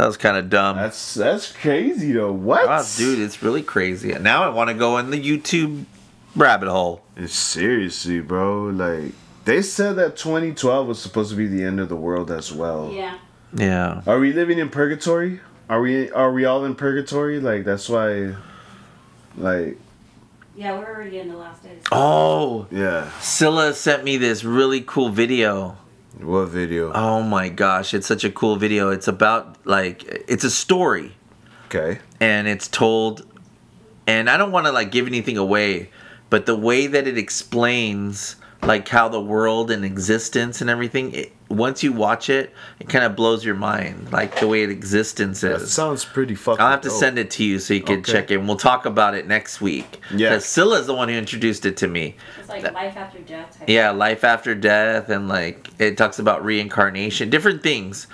[0.00, 0.76] That was kind of dumb.
[0.76, 2.32] that's that's crazy though.
[2.32, 2.66] What?
[2.66, 4.14] Wow, dude, it's really crazy.
[4.14, 5.84] Now I want to go in the YouTube
[6.34, 7.02] rabbit hole.
[7.18, 8.68] It's seriously, bro.
[8.68, 9.12] Like
[9.44, 12.90] they said that 2012 was supposed to be the end of the world as well.
[12.90, 13.18] Yeah.
[13.52, 14.00] Yeah.
[14.06, 15.40] Are we living in purgatory?
[15.68, 17.38] Are we are we all in purgatory?
[17.38, 18.36] Like that's why.
[19.36, 19.78] Like
[20.56, 21.82] Yeah, we're already in the last days.
[21.92, 23.10] Oh, yeah.
[23.20, 25.76] Scylla sent me this really cool video.
[26.18, 26.92] What video?
[26.92, 28.90] Oh my gosh, it's such a cool video.
[28.90, 31.16] It's about like it's a story
[31.66, 32.00] Okay.
[32.20, 33.26] and it's told
[34.06, 35.90] and I don't want to like give anything away,
[36.28, 41.32] but the way that it explains like how the world and existence and everything, it,
[41.50, 45.40] once you watch it, it kind of blows your mind, like the way it existence
[45.40, 45.72] That is.
[45.72, 46.60] sounds pretty fucking.
[46.64, 46.98] I'll have to dope.
[46.98, 48.12] send it to you so you can Okay.
[48.12, 48.36] check it.
[48.38, 50.00] And we'll talk about it next week.
[50.14, 50.30] Yeah.
[50.30, 52.16] 'Cause Scylla's the one who introduced it to me.
[52.38, 53.58] It's like life after death.
[53.66, 58.06] Yeah, life after death, and like it talks about reincarnation, different things,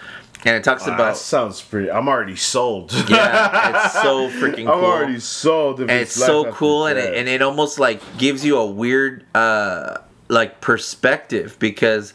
[0.47, 1.91] and it talks Ah, about that sounds pretty.
[1.91, 2.91] I'm already sold.
[3.09, 5.81] yeah, it's so freaking I'm already sold.
[5.81, 8.65] If and it's it's so cool, and it, and it almost like gives you a
[8.67, 12.13] weird uh like perspective because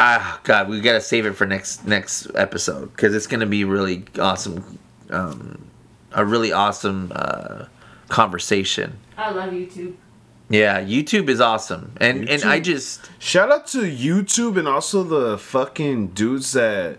[0.00, 4.04] ah god, we gotta save it for next next episode because it's gonna be really
[4.18, 4.78] awesome,
[5.10, 5.70] um,
[6.12, 7.66] a really awesome uh
[8.08, 8.98] conversation.
[9.16, 9.94] I love YouTube.
[10.48, 15.38] Yeah, YouTube is awesome, and and I just Shout out to YouTube and also the
[15.38, 16.98] fucking dudes that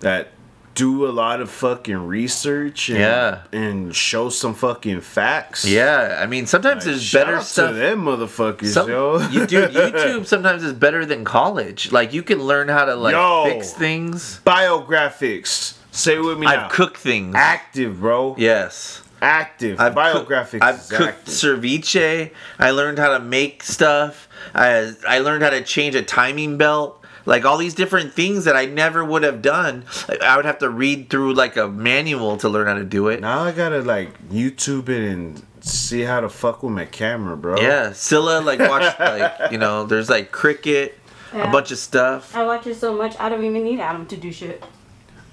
[0.00, 0.28] that
[0.74, 3.42] do a lot of fucking research and, Yeah.
[3.52, 5.64] and show some fucking facts.
[5.64, 7.70] Yeah, I mean, sometimes there's better stuff.
[7.70, 9.18] to them motherfuckers, Some, yo.
[9.28, 11.92] you do YouTube sometimes is better than college.
[11.92, 13.44] Like you can learn how to like Yo.
[13.44, 14.40] fix things.
[14.44, 15.76] Biographics.
[15.92, 16.46] Say it with me.
[16.46, 17.34] I've cooked things.
[17.36, 18.34] Active, bro.
[18.36, 19.02] Yes.
[19.22, 19.80] Active.
[19.80, 20.58] I've cook- Biographics.
[20.62, 22.30] I've cooked ceviche.
[22.58, 24.28] I learned how to make stuff.
[24.54, 27.03] I I learned how to change a timing belt.
[27.26, 29.84] Like all these different things that I never would have done.
[30.08, 33.08] Like, I would have to read through like a manual to learn how to do
[33.08, 33.20] it.
[33.20, 37.56] Now I gotta like YouTube it and see how to fuck with my camera, bro.
[37.58, 40.98] Yeah, Scylla like watch like you know there's like cricket,
[41.32, 42.36] a bunch of stuff.
[42.36, 44.62] I watch it so much, I don't even need Adam to do shit.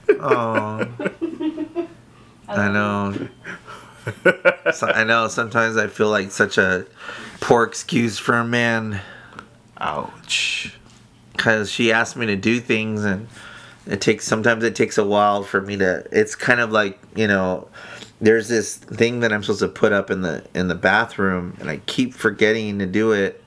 [0.09, 0.87] Oh,
[2.47, 3.27] I know.
[4.73, 5.27] So, I know.
[5.27, 6.87] Sometimes I feel like such a
[7.39, 8.99] poor excuse for a man
[9.81, 10.73] Ouch.
[11.41, 13.27] Because she asked me to do things and
[13.87, 17.27] it takes sometimes it takes a while for me to it's kind of like you
[17.27, 17.67] know
[18.21, 21.67] there's this thing that i'm supposed to put up in the in the bathroom and
[21.67, 23.43] i keep forgetting to do it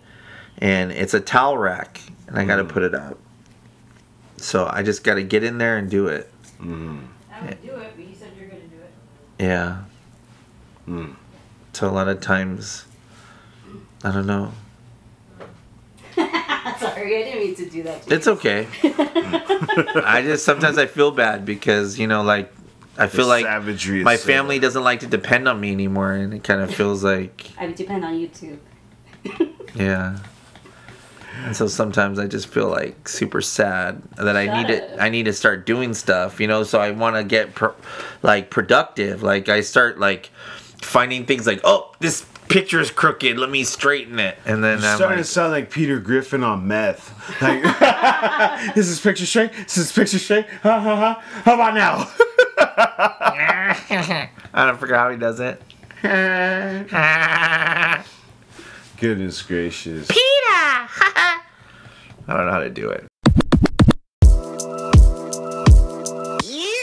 [0.59, 2.69] and it's a towel rack and i gotta mm.
[2.69, 3.17] put it up.
[4.39, 6.29] So i just gotta get in there and do it.
[6.59, 7.07] Mm.
[7.33, 8.93] I would do it, but you said you're gonna do it.
[9.39, 9.85] yeah.
[10.89, 11.15] Mm.
[11.73, 12.87] So a lot of times
[14.03, 14.53] i don't know
[16.79, 18.03] Sorry, I didn't mean to do that.
[18.03, 18.33] To It's you.
[18.33, 18.67] okay.
[20.05, 22.53] I just sometimes I feel bad because you know, like
[22.99, 26.13] I feel like savagery is my so- family doesn't like to depend on me anymore,
[26.13, 28.59] and it kind of feels like I would depend on you too.
[29.75, 30.19] yeah.
[31.45, 35.03] And so sometimes I just feel like super sad that I need to.
[35.03, 36.63] I need to start doing stuff, you know.
[36.63, 37.75] So I want to get pro-
[38.23, 39.23] like productive.
[39.23, 40.31] Like I start like
[40.81, 43.39] finding things like, oh, this picture is crooked.
[43.39, 46.45] Let me straighten it, and then You're I'm starting like, to sound like Peter Griffin
[46.45, 47.13] on meth.
[47.41, 47.63] Like,
[48.77, 49.53] is this picture straight?
[49.53, 50.47] Is this picture straight?
[50.63, 51.23] Ha ha ha.
[51.45, 52.11] How about now?
[54.55, 55.61] I don't forget how he does it.
[59.01, 60.07] Goodness gracious.
[60.09, 60.21] Peter!
[60.51, 61.41] I
[62.29, 63.07] don't know how to do it.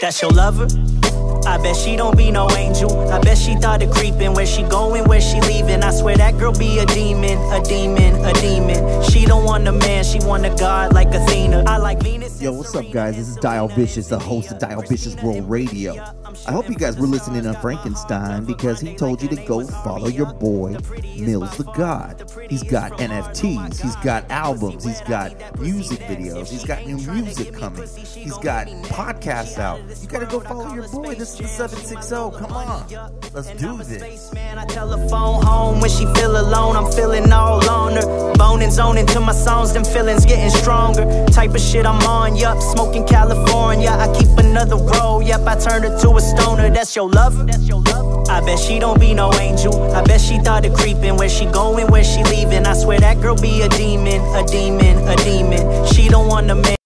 [0.01, 0.67] That's your lover?
[1.45, 3.09] I bet she don't be no angel.
[3.09, 4.33] I bet she thought of creeping.
[4.33, 5.83] Where she going, where she leaving.
[5.83, 9.03] I swear that girl be a demon, a demon, a demon.
[9.09, 11.63] She don't want a man, she want a god like Athena.
[11.67, 12.41] I like Venus.
[12.41, 13.17] Yo, what's up, guys?
[13.17, 15.93] This is Dio Vicious, the host of Dio Vicious World Radio.
[16.47, 20.07] I hope you guys were listening to Frankenstein because he told you to go follow
[20.07, 20.77] your boy,
[21.19, 22.31] Mills the God.
[22.49, 27.53] He's got NFTs, oh he's got albums, he's got music videos, he's got new music
[27.53, 29.81] coming, he's got podcasts out.
[30.01, 31.15] You gotta go follow your boy.
[31.15, 32.39] This is the 760.
[32.39, 32.85] Come on,
[33.33, 34.33] let's do this.
[34.33, 36.75] Man, I tell her phone home when she feel alone.
[36.75, 38.33] I'm feeling all on her.
[38.35, 41.25] Bone and zoning to my songs, them feelings getting stronger.
[41.27, 42.61] Type of shit I'm on, yup.
[42.61, 43.89] Smoking California.
[43.89, 45.47] I keep another roll, yup.
[45.47, 46.69] I turned her to a stoner.
[46.69, 47.43] That's your lover.
[47.43, 48.31] That's your lover.
[48.31, 49.93] I bet she don't be no angel.
[49.93, 51.17] I bet she thought of creeping.
[51.17, 52.65] Where she going, where she leaving.
[52.65, 55.85] I swear that girl be a demon, a demon, a demon.
[55.87, 56.77] She don't want a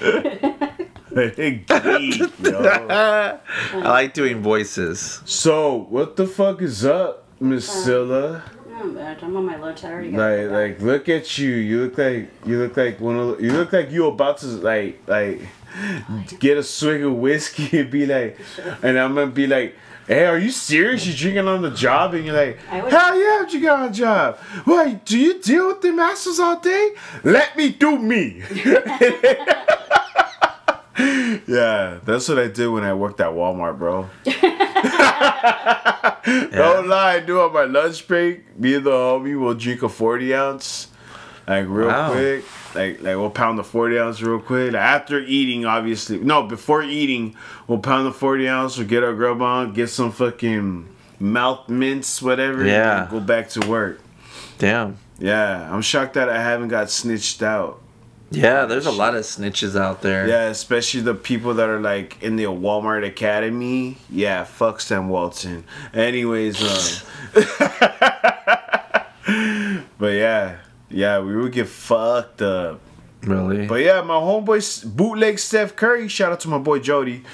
[1.20, 1.64] man.
[1.66, 2.58] Geek, yo.
[2.90, 3.38] I
[3.74, 5.20] like doing voices.
[5.24, 8.42] So, what the fuck is up, Miss uh, Scylla?
[8.82, 9.84] Oh, but I'm on my lunch.
[9.84, 11.50] I already got Like, like, look at you.
[11.50, 15.02] You look like you look like one of you look like you about to like
[15.06, 15.40] like
[16.38, 18.38] get a swig of whiskey and be like,
[18.82, 19.74] and I'm gonna be like.
[20.06, 21.06] Hey, are you serious?
[21.06, 22.14] You're drinking on the job?
[22.14, 24.38] And you're like, I would- hell yeah, I'm drinking on the job.
[24.66, 26.94] Wait, do you deal with the masters all day?
[27.22, 28.42] Let me do me.
[30.98, 34.08] yeah, that's what I did when I worked at Walmart, bro.
[36.50, 38.58] Don't lie, I do on my lunch break.
[38.58, 40.88] Me and the homie will drink a 40 ounce,
[41.46, 42.12] like real Wow.
[42.12, 42.44] quick.
[42.74, 44.72] Like, like we'll pound the 40 ounce real quick.
[44.72, 46.18] Like, after eating, obviously.
[46.18, 47.34] No, before eating,
[47.66, 48.78] we'll pound the 40 ounce.
[48.78, 52.64] We'll get our grub on, get some fucking mouth mints, whatever.
[52.64, 53.02] Yeah.
[53.02, 54.00] and Go back to work.
[54.58, 54.98] Damn.
[55.18, 57.80] Yeah, I'm shocked that I haven't got snitched out.
[58.30, 60.28] Yeah, there's a lot of snitches out there.
[60.28, 63.98] Yeah, especially the people that are like in the Walmart Academy.
[64.08, 65.64] Yeah, fuck Sam Walton.
[65.92, 67.06] Anyways, um,
[69.98, 72.80] but yeah, yeah, we would get fucked up.
[73.22, 73.66] Really?
[73.66, 76.08] But yeah, my homeboy bootleg Steph Curry.
[76.08, 77.24] Shout out to my boy Jody.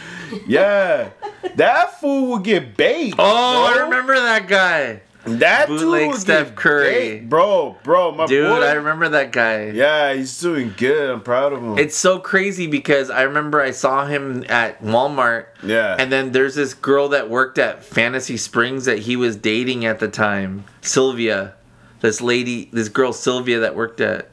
[0.46, 1.10] Yeah,
[1.56, 3.16] that fool would get baked.
[3.18, 5.02] oh, I remember that guy.
[5.26, 7.20] That dude bootleg would Steph Curry.
[7.20, 8.64] bro, bro, my Dude, boy.
[8.64, 9.66] I remember that guy.
[9.70, 11.10] Yeah, he's doing good.
[11.10, 11.78] I'm proud of him.
[11.78, 15.46] It's so crazy because I remember I saw him at Walmart.
[15.62, 15.96] Yeah.
[15.98, 19.98] And then there's this girl that worked at Fantasy Springs that he was dating at
[19.98, 21.54] the time, Sylvia.
[22.00, 24.30] This lady, this girl Sylvia that worked at.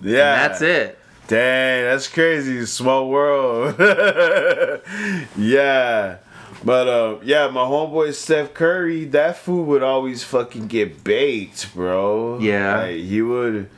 [0.00, 0.98] yeah, And that's it.
[1.26, 2.64] Dang, that's crazy.
[2.64, 3.74] Small world.
[5.36, 6.16] yeah.
[6.64, 12.38] But uh, yeah, my homeboy Steph Curry, that food would always fucking get baked, bro.
[12.40, 12.78] Yeah.
[12.82, 13.70] Like, he would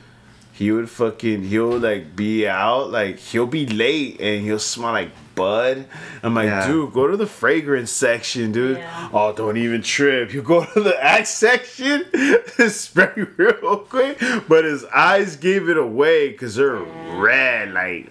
[0.53, 5.09] he would fucking he'll like be out, like he'll be late and he'll smell like
[5.33, 5.85] bud.
[6.21, 6.67] I'm like, Yeah.
[6.67, 8.77] dude, go to the fragrance section, dude.
[8.77, 9.09] Yeah.
[9.13, 10.33] Oh, don't even trip.
[10.33, 12.05] You go to the axe section,
[12.69, 14.19] spray real quick.
[14.47, 16.75] But his eyes gave it away because they're
[17.15, 18.10] red, like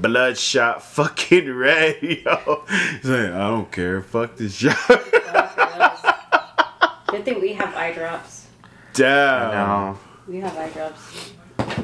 [0.00, 2.64] bloodshot fucking red, yo.
[3.00, 4.02] He's like, I don't care.
[4.02, 4.76] Fuck this job.
[7.08, 8.46] Good thing we have eye drops.
[8.92, 9.50] Damn.
[9.52, 11.32] No, We have eye drops.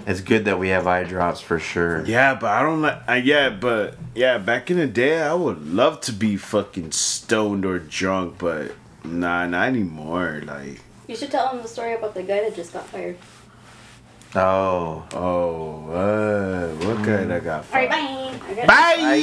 [0.06, 2.04] it's good that we have eye drops for sure.
[2.04, 2.98] Yeah, but I don't like.
[3.08, 7.64] Uh, yeah, but yeah, back in the day, I would love to be fucking stoned
[7.64, 8.72] or drunk, but
[9.04, 10.42] nah, not anymore.
[10.44, 13.16] Like, You should tell them the story about the guy that just got fired.
[14.34, 15.04] Oh.
[15.12, 18.66] oh, uh, what guy that got Alright, fired?
[18.66, 18.66] bye.
[18.66, 19.16] Bye.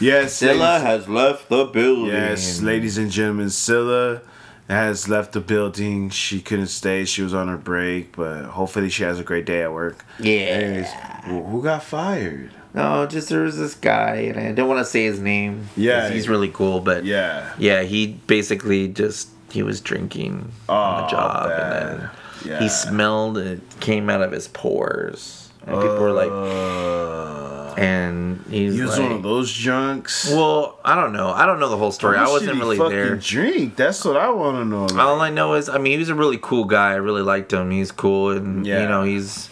[0.00, 2.06] Yes, Scylla ladies- has left the building.
[2.06, 4.20] Yes, ladies and gentlemen, Scylla
[4.68, 6.10] has left the building.
[6.10, 7.04] She couldn't stay.
[7.04, 10.04] She was on her break, but hopefully she has a great day at work.
[10.18, 10.40] Yeah.
[10.40, 10.90] Anyways,
[11.24, 12.50] who got fired?
[12.74, 15.68] No, just there was this guy, and I don't want to say his name.
[15.76, 16.10] Yeah.
[16.10, 17.52] he's really cool, but Yeah.
[17.58, 21.60] yeah, he basically just he was drinking on Oh, the job, bad.
[21.60, 22.10] and then
[22.44, 22.58] Yeah.
[22.60, 28.74] he smelled it came out of his pores, and people were like, Uh, and he's
[28.74, 30.28] he was like, one of those junks.
[30.30, 32.18] well, I don't know, I don't know the whole story.
[32.18, 33.16] I wasn't really fucking there.
[33.16, 33.76] Drink.
[33.76, 35.00] That's what I want to know.
[35.00, 36.90] All I know is, I mean, he was a really cool guy.
[36.92, 37.70] I really liked him.
[37.70, 38.82] He's cool, and Yeah.
[38.82, 39.48] you know, he's,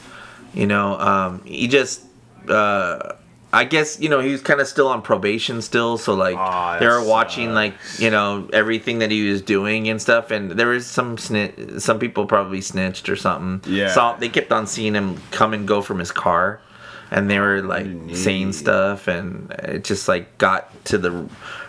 [0.55, 2.03] you know, um, he just,
[2.49, 3.13] uh,
[3.53, 6.79] I guess, you know, he was kind of still on probation still, so like Aw,
[6.79, 7.55] they that were watching sucks.
[7.55, 11.55] like you know everything that he was doing and stuff, and there was some snitch,
[11.79, 13.61] some people probably snitched or something.
[13.73, 13.93] Yeah.
[13.93, 16.61] So they kept on seeing him come and go from his car.
[17.11, 21.29] And they were like saying stuff, and it just like got to the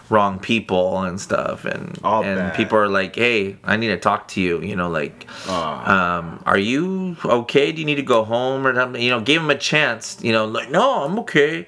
[0.09, 2.53] wrong people and stuff, and All and bad.
[2.55, 6.57] people are like, "Hey, I need to talk to you." You know, like, um, "Are
[6.59, 7.71] you okay?
[7.71, 10.17] Do you need to go home or something?" You know, gave him a chance.
[10.21, 11.67] You know, like, "No, I'm okay."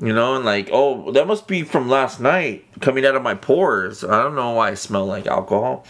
[0.00, 3.34] You know, and like, "Oh, that must be from last night coming out of my
[3.34, 4.04] pores.
[4.04, 5.84] I don't know why I smell like alcohol."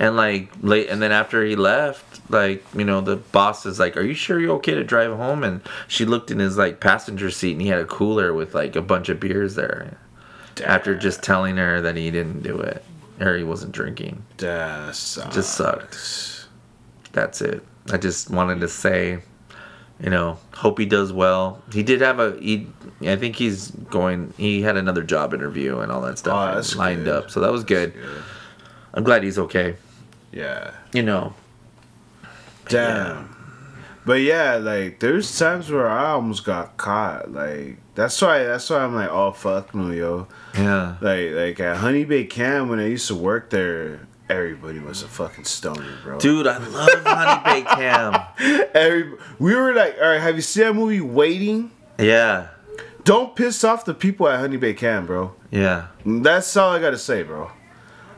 [0.00, 3.98] And like late, and then after he left, like you know, the boss is like,
[3.98, 7.30] "Are you sure you're okay to drive home?" And she looked in his like passenger
[7.30, 9.98] seat, and he had a cooler with like a bunch of beers there.
[10.64, 12.82] After just telling her that he didn't do it,
[13.20, 15.34] or he wasn't drinking, That sucks.
[15.34, 16.46] just sucked.
[17.12, 17.62] That's it.
[17.92, 19.18] I just wanted to say,
[20.02, 21.60] you know, hope he does well.
[21.74, 22.68] He did have a he.
[23.02, 24.32] I think he's going.
[24.38, 27.14] He had another job interview and all that stuff Oh, lined good.
[27.24, 27.92] up, so that was good.
[27.92, 28.22] Good.
[28.94, 29.76] I'm glad he's okay.
[30.32, 30.72] Yeah.
[30.92, 31.34] You know,
[32.68, 33.36] Damn.
[34.06, 37.32] But yeah, like there's times where I almost got caught.
[37.32, 40.26] Like that's why that's why I'm like, oh fuck no, yo.
[40.54, 40.96] yeah.
[41.00, 45.08] Like like at Honey Baked Ham when I used to work there, everybody was a
[45.08, 46.18] fucking stoner, bro.
[46.18, 48.14] Dude, I love Honey Baked Ham.
[48.74, 51.70] Every we were like, all right, have you seen that movie Waiting?
[51.98, 52.48] Yeah,
[53.04, 55.34] Don't piss off the people at Honey Baked Ham, bro.
[55.50, 55.88] yeah.
[56.06, 57.50] That's all I gotta say, bro.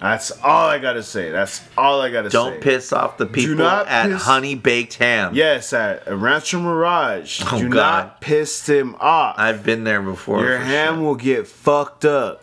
[0.03, 1.31] That's all I gotta say.
[1.31, 2.33] That's all I gotta say.
[2.37, 5.33] Don't piss off the people not at piss- Honey Baked Ham.
[5.35, 7.41] Yes, at Rancho Mirage.
[7.51, 7.75] Oh, Do God.
[7.77, 9.37] not piss them off.
[9.39, 10.41] I've been there before.
[10.45, 11.03] Your ham sure.
[11.05, 12.43] will get fucked up.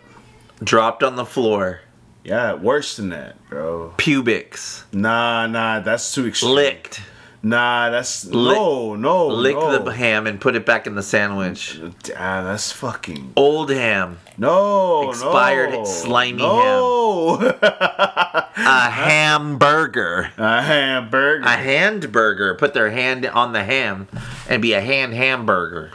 [0.64, 1.80] dropped on the floor.
[2.24, 3.92] Yeah, worse than that, bro.
[3.96, 6.52] Pubics Nah, nah, that's too extreme.
[6.54, 7.00] licked.
[7.42, 9.78] Nah, that's Lick- no, no, Lick no.
[9.78, 11.80] the ham and put it back in the sandwich.
[12.14, 17.36] Ah, that's fucking Old ham, no, Expired no, slimy no.
[17.62, 21.44] a hamburger, a hamburger.
[21.44, 22.58] a handburger.
[22.58, 24.06] Put their hand on the ham
[24.46, 25.92] and be a hand hamburger.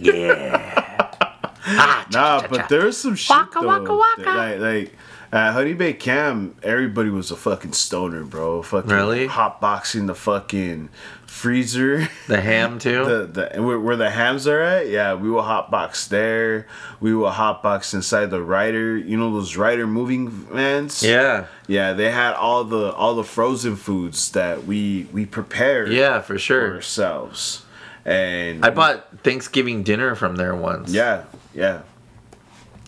[0.00, 1.10] Yeah.
[1.66, 3.66] ah, Nah, but there's some shit Waka, though.
[3.66, 4.30] waka, waka.
[4.30, 4.96] Like, like
[5.34, 8.62] at Honey Baked Ham, everybody was a fucking stoner, bro.
[8.62, 9.26] Fucking Really?
[9.28, 10.90] hotboxing the fucking
[11.26, 12.08] freezer.
[12.28, 13.04] the ham too.
[13.04, 16.66] the the where, where the hams are at, yeah, we will hotbox there.
[17.00, 18.96] We will hotbox inside the Ryder.
[18.96, 21.02] You know those Ryder moving vans.
[21.02, 25.88] yeah, yeah, they had all the all the frozen foods that we we prepared.
[25.92, 26.74] yeah, for for sure.
[26.76, 27.64] ourselves,
[28.04, 30.92] and I bought Thanksgiving dinner from there once.
[30.92, 31.82] Yeah, yeah,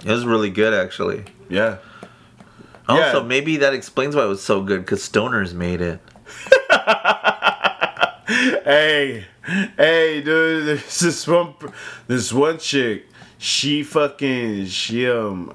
[0.05, 1.25] it was really good actually.
[1.49, 1.79] yeah.
[2.89, 3.27] Also, Yeah.
[3.27, 6.01] maybe that explains why it was so good because stoners made it.
[8.29, 9.25] Hey,
[9.77, 11.55] hey, dude, there's this one,
[12.09, 13.07] this one chick.
[13.39, 15.53] She fucking, she um,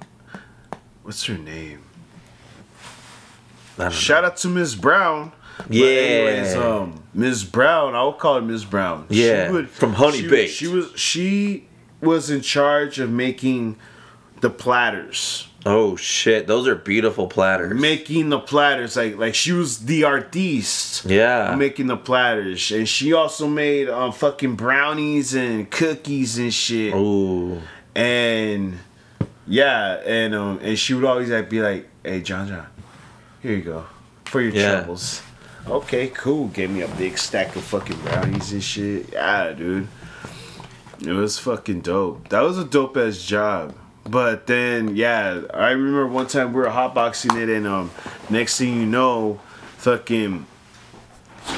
[1.04, 1.82] what's her name?
[3.90, 5.34] Shout out to Miss Brown.
[5.70, 5.86] Yeah.
[5.86, 7.44] anyways, um, Ms.
[7.44, 9.06] Brown, I would call her Miss Brown.
[9.10, 10.54] Yeah, from Honey she, Baked.
[10.54, 11.68] She was she
[12.00, 13.76] was in charge of making
[14.40, 15.48] the platters.
[15.66, 17.80] Oh shit, those are beautiful platters.
[17.80, 21.06] Making the platters like like she was the artiste.
[21.06, 21.54] yeah.
[21.56, 26.96] Making the platters, and she also made um fucking brownies and cookies and shit.
[26.96, 27.62] Ooh.
[27.96, 28.80] and
[29.48, 32.66] yeah, and um, and she would always like be like, "Hey, John, John,
[33.42, 33.86] here you go
[34.26, 34.78] for your Yeah.
[34.80, 35.22] troubles."
[35.68, 36.48] Okay, cool.
[36.48, 39.10] Gave me a big stack of fucking brownies and shit.
[39.14, 39.88] Yeah, dude,
[41.06, 42.30] it was fucking dope.
[42.30, 43.76] That was a dope ass job.
[44.12, 47.92] But then, yeah, I remember one time we were hotboxing it, and um,
[48.30, 49.40] next thing you know,
[49.78, 50.46] fucking,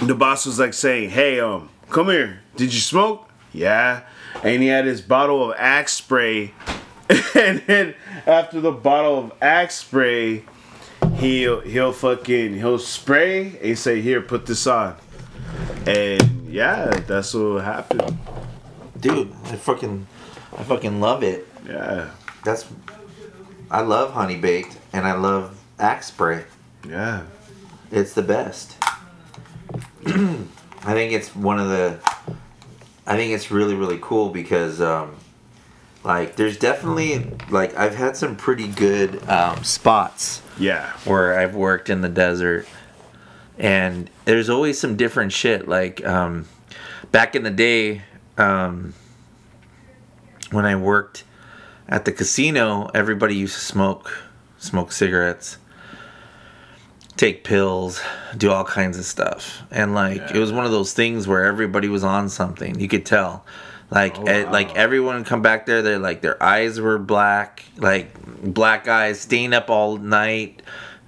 [0.04, 2.42] the boss was like saying, "Hey, um, come here.
[2.56, 4.02] Did you smoke?" Yeah.
[4.44, 6.54] And he had his bottle of Axe spray,
[7.36, 7.96] and then
[8.28, 10.44] after the bottle of Axe spray,
[11.16, 14.96] he'll he'll fucking he'll spray and say, "Here, put this on."
[15.88, 18.18] And yeah, that's what happened.
[19.00, 20.08] Dude, I fucking
[20.56, 21.48] I fucking love it.
[21.68, 22.12] Yeah,
[22.44, 22.66] That's
[23.72, 26.44] I love honey baked and I love axe spray.
[26.88, 27.24] yeah,
[27.92, 28.78] It's the best.
[30.06, 32.00] I think it's one of the
[33.08, 35.16] I think it's really really cool because um
[36.04, 41.90] like there's definitely like I've had some pretty good um, spots yeah, where I've worked
[41.90, 42.68] in the desert,
[43.58, 45.68] and there's always some different shit.
[45.68, 46.46] Like um,
[47.12, 48.02] back in the day,
[48.38, 48.94] um,
[50.52, 51.24] when I worked
[51.88, 54.12] at the casino, everybody used to smoke,
[54.58, 55.58] smoke cigarettes,
[57.18, 58.02] take pills,
[58.38, 61.88] do all kinds of stuff, and like it was one of those things where everybody
[61.88, 62.80] was on something.
[62.80, 63.46] You could tell.
[63.92, 64.52] Like, Oh, wow.
[64.52, 65.84] like everyone would come back there.
[65.84, 68.12] They're like their eyes were black, like
[68.44, 70.64] black eyes, staying up all night,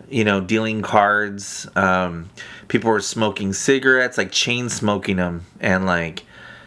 [0.07, 1.67] you know, dealing cards.
[1.75, 2.29] Um,
[2.67, 6.25] people were smoking cigarettes, like chain smoking them, and like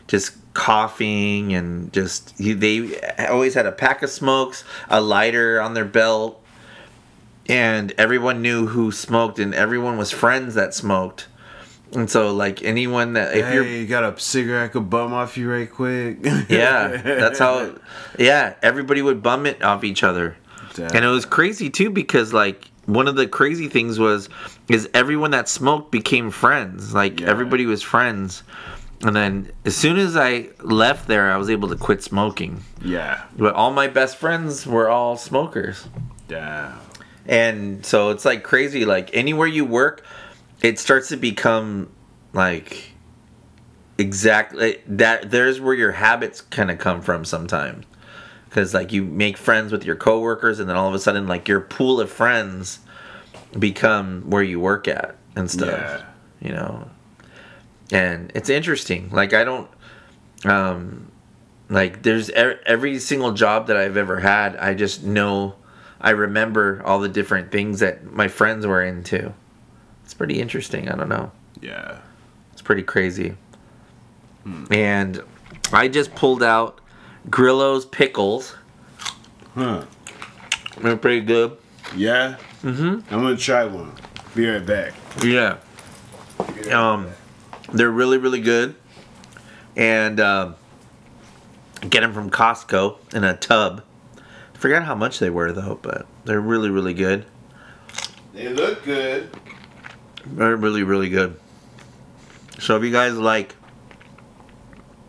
[0.09, 5.85] just coughing and just they always had a pack of smokes, a lighter on their
[5.85, 6.43] belt,
[7.49, 11.29] and everyone knew who smoked, and everyone was friends that smoked.
[11.93, 15.13] And so, like anyone that if hey, you're you got a cigarette I could bum
[15.15, 16.19] off you right quick.
[16.49, 17.77] yeah, that's how.
[18.19, 20.37] Yeah, everybody would bum it off each other,
[20.75, 20.91] Damn.
[20.95, 24.29] and it was crazy too because like one of the crazy things was
[24.69, 26.93] is everyone that smoked became friends.
[26.93, 27.29] Like Yeah.
[27.29, 28.43] everybody was friends,
[29.03, 32.63] and then as soon as I left there, I was able to quit smoking.
[32.85, 35.87] yeah, But all my best friends were all smokers.
[36.29, 36.79] yeah,
[37.27, 38.85] And so it's like crazy.
[38.85, 40.05] Like anywhere you work,
[40.63, 41.91] it starts to become
[42.33, 42.93] like
[43.99, 45.31] exactly that.
[45.31, 47.85] There's where your habits kind of come from sometimes.
[48.49, 51.49] Because like you make friends with your coworkers, and then all of a sudden, like
[51.49, 52.81] your pool of friends
[53.59, 55.69] become where you work at and stuff.
[55.69, 56.05] Yeah.
[56.41, 56.91] You know,
[57.93, 59.11] and it's interesting.
[59.11, 59.69] Like I don't,
[60.45, 61.11] um,
[61.69, 62.35] like there's e-
[62.67, 64.57] every single job that I've ever had.
[64.57, 65.55] I just know,
[66.01, 69.33] I remember all the different things that my friends were into.
[70.05, 70.89] It's pretty interesting.
[70.89, 71.31] I don't know.
[71.61, 71.99] yeah.
[72.53, 73.35] It's pretty crazy.
[74.71, 75.23] And
[75.73, 76.81] I just pulled out
[77.31, 78.57] Grillo's pickles.
[79.55, 79.85] Huh?
[80.81, 81.57] They're pretty good.
[81.95, 82.37] Yeah.
[82.63, 83.15] Mm-hmm.
[83.15, 83.93] I'm gonna try one.
[84.35, 84.95] Be right back.
[85.23, 85.59] Yeah.
[86.73, 87.09] Um,
[87.73, 88.75] they're really really good,
[89.77, 90.57] and um,
[91.89, 93.83] get them from Costco in a tub.
[94.17, 97.25] I forgot how much they were though, but they're really really good.
[98.33, 99.31] They look good.
[100.27, 101.39] They're really really good.
[102.59, 103.55] So if you guys like,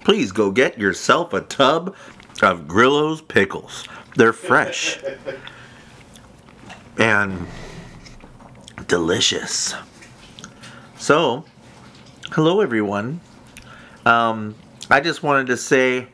[0.01, 1.95] please go get yourself a tub
[2.41, 3.86] of Grillo's pickles.
[4.16, 4.99] They're fresh
[6.97, 7.47] and
[8.88, 9.74] delicious.
[10.97, 11.45] So,
[12.32, 13.20] hello everyone.
[14.06, 14.56] Um,
[14.90, 16.08] I just wanted to say,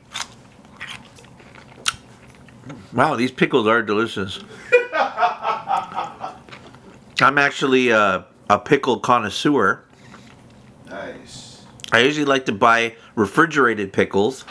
[2.93, 4.39] wow, these pickles are delicious.
[7.21, 9.83] I'm actually a, a pickle connoisseur.
[10.89, 11.65] Nice.
[11.91, 14.43] I usually like to buy refrigerated pickles.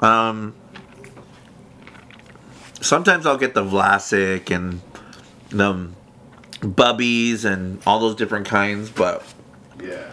[0.00, 0.54] Um,
[2.80, 4.80] sometimes I'll get the Vlasic and
[5.50, 5.90] the
[6.60, 9.22] Bubbies and all those different kinds, but
[9.82, 10.10] Yeah.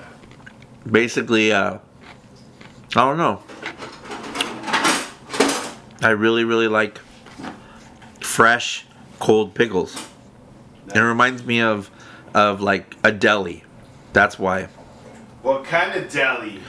[0.89, 1.77] Basically, uh,
[2.95, 3.43] I don't know.
[6.01, 6.99] I really, really like
[8.21, 8.85] fresh,
[9.19, 9.95] cold pickles.
[10.93, 11.89] It reminds me of,
[12.33, 13.63] of like a deli.
[14.13, 14.69] That's why.
[15.41, 16.59] What kind of deli?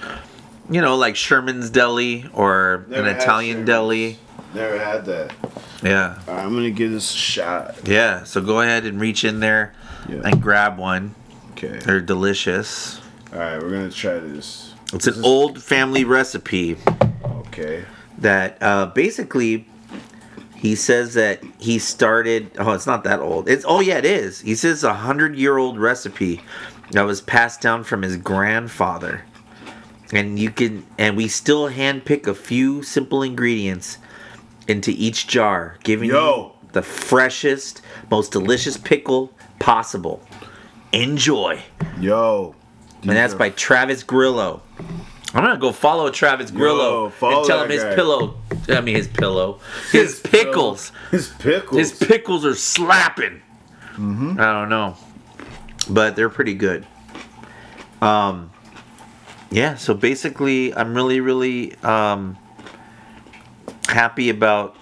[0.71, 3.67] you know, like Sherman's Deli or Never an Italian Sherman's.
[3.69, 4.19] deli.
[4.55, 5.35] Never had that.
[5.83, 6.19] Yeah.
[6.29, 7.77] I'm gonna give this a shot.
[7.89, 8.25] Yeah.
[8.25, 9.75] So go ahead and reach in there
[10.09, 10.23] Yeah.
[10.25, 11.15] and grab one.
[11.53, 11.79] Okay.
[11.79, 13.01] They're delicious.
[13.33, 14.75] All right, we're gonna try this.
[14.93, 16.77] It's an old family recipe
[17.25, 17.85] Okay.
[18.19, 19.67] that uh, basically
[20.55, 22.51] he says that he started.
[22.59, 23.49] Oh, it's not that old.
[23.49, 24.41] It's oh yeah, it is.
[24.41, 26.41] He says a hundred year old recipe
[26.93, 29.25] that was passed down from his grandfather,
[30.13, 33.99] and you can and we still handpick a few simple ingredients
[34.67, 36.55] into each jar, giving Yo.
[36.61, 40.23] you the freshest, most delicious pickle possible.
[40.93, 41.63] Enjoy.
[42.01, 42.55] Yo.
[43.03, 44.63] And that's by Travis Grillo.
[45.35, 47.95] I'm gonna go follow Travis Grillo follow and tell him his guy.
[47.95, 48.39] pillow.
[48.69, 49.61] I mean his pillow.
[49.93, 50.93] His, pickles.
[51.11, 51.79] His pickles.
[51.79, 53.43] His pickles are slapping.
[53.95, 54.97] I don't know,
[55.89, 56.87] but they're pretty good.
[58.01, 58.51] Um,
[59.51, 59.75] yeah.
[59.77, 62.37] So basically, I'm really, really um
[63.89, 64.77] happy about.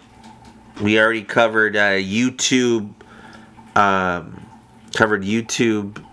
[0.80, 2.92] We already covered uh, YouTube.
[3.74, 4.46] Um,
[4.94, 6.04] covered YouTube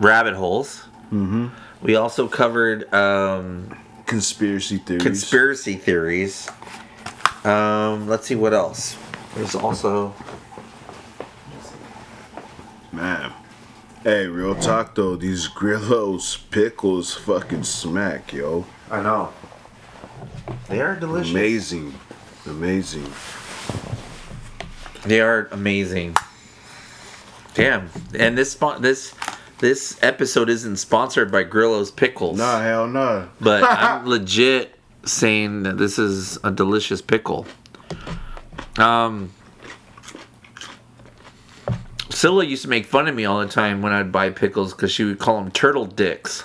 [0.00, 0.84] rabbit holes.
[1.14, 1.46] Mm-hmm.
[1.80, 5.02] We also covered um, conspiracy theories.
[5.04, 6.50] conspiracy theories.
[7.44, 8.96] Um, let's see what else.
[9.34, 10.14] There's also
[12.94, 13.32] Man.
[14.02, 18.66] Hey, real talk though, these Grillos pickles fucking smack, yo.
[18.90, 19.32] I know
[20.68, 21.30] they are delicious.
[21.30, 21.94] Amazing.
[22.46, 23.12] Amazing.
[25.04, 26.16] They are amazing.
[27.54, 29.14] Damn, and this spon- this
[29.64, 32.36] this episode isn't sponsored by Grillo's Pickles.
[32.36, 33.30] Nah, hell no.
[33.40, 37.46] but I'm legit saying that this is a delicious pickle.
[38.76, 39.32] Um,
[42.10, 44.92] Scylla used to make fun of me all the time when I'd buy pickles because
[44.92, 46.44] she would call them turtle dicks.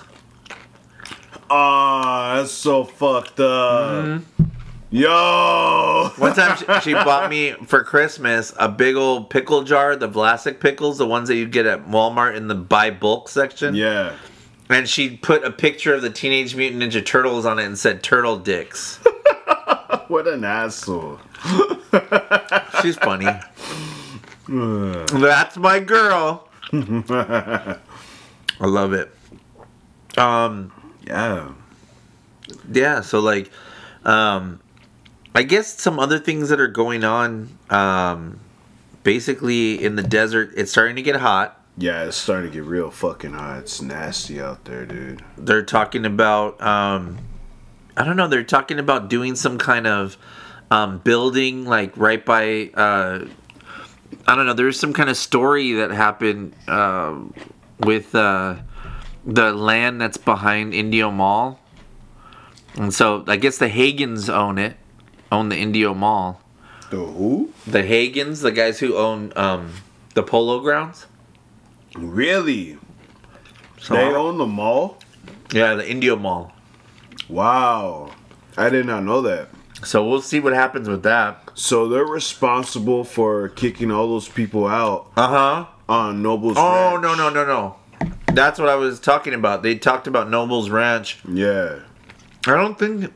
[1.49, 4.05] Ah, that's so fucked up.
[4.05, 4.43] Mm-hmm.
[4.91, 6.11] Yo.
[6.17, 10.59] One time she, she bought me for Christmas a big old pickle jar, the Vlasic
[10.59, 13.75] pickles, the ones that you get at Walmart in the buy bulk section.
[13.75, 14.15] Yeah.
[14.69, 18.03] And she put a picture of the Teenage Mutant Ninja Turtles on it and said
[18.03, 18.99] turtle dicks.
[20.07, 21.19] What an asshole.
[22.81, 23.25] She's funny.
[24.47, 26.47] That's my girl.
[26.73, 27.77] I
[28.59, 29.11] love it.
[30.17, 30.71] Um,
[31.05, 31.51] Yeah.
[32.71, 33.51] yeah, so like,
[34.03, 34.59] um,
[35.39, 37.57] I guess some other things that are going on.
[37.69, 38.41] Um,
[39.03, 41.63] basically, in the desert, it's starting to get hot.
[41.77, 43.59] Yeah, it's starting to get real fucking hot.
[43.59, 45.23] It's nasty out there, dude.
[45.37, 47.19] They're talking about, um,
[47.95, 50.17] I don't know, they're talking about doing some kind of
[50.71, 53.25] um, building like right by, uh,
[54.27, 57.17] I don't know, there's some kind of story that happened uh,
[57.79, 58.57] with uh,
[59.25, 61.61] the land that's behind Indio Mall.
[62.75, 64.75] And so I guess the Haagens own it,
[65.31, 66.41] own the Indio Mall.
[66.89, 67.53] The who?
[67.67, 69.71] The Haagens, the guys who own um,
[70.15, 71.05] the Polo Grounds.
[71.95, 72.77] Really?
[73.79, 74.97] So, They own the mall?
[75.53, 76.51] yeah, the Indio Mall.
[77.27, 78.11] Wow.
[78.57, 79.49] I did not know that.
[79.83, 81.51] So we'll see what happens with that.
[81.53, 85.65] So they're responsible for kicking all those people out Uh huh.
[85.87, 87.01] on Noble's Oh Ranch.
[87.03, 87.75] no no no no.
[88.33, 89.63] That's what I was talking about.
[89.63, 91.19] They talked about Noble's Ranch.
[91.27, 91.79] Yeah.
[92.45, 93.11] I don't think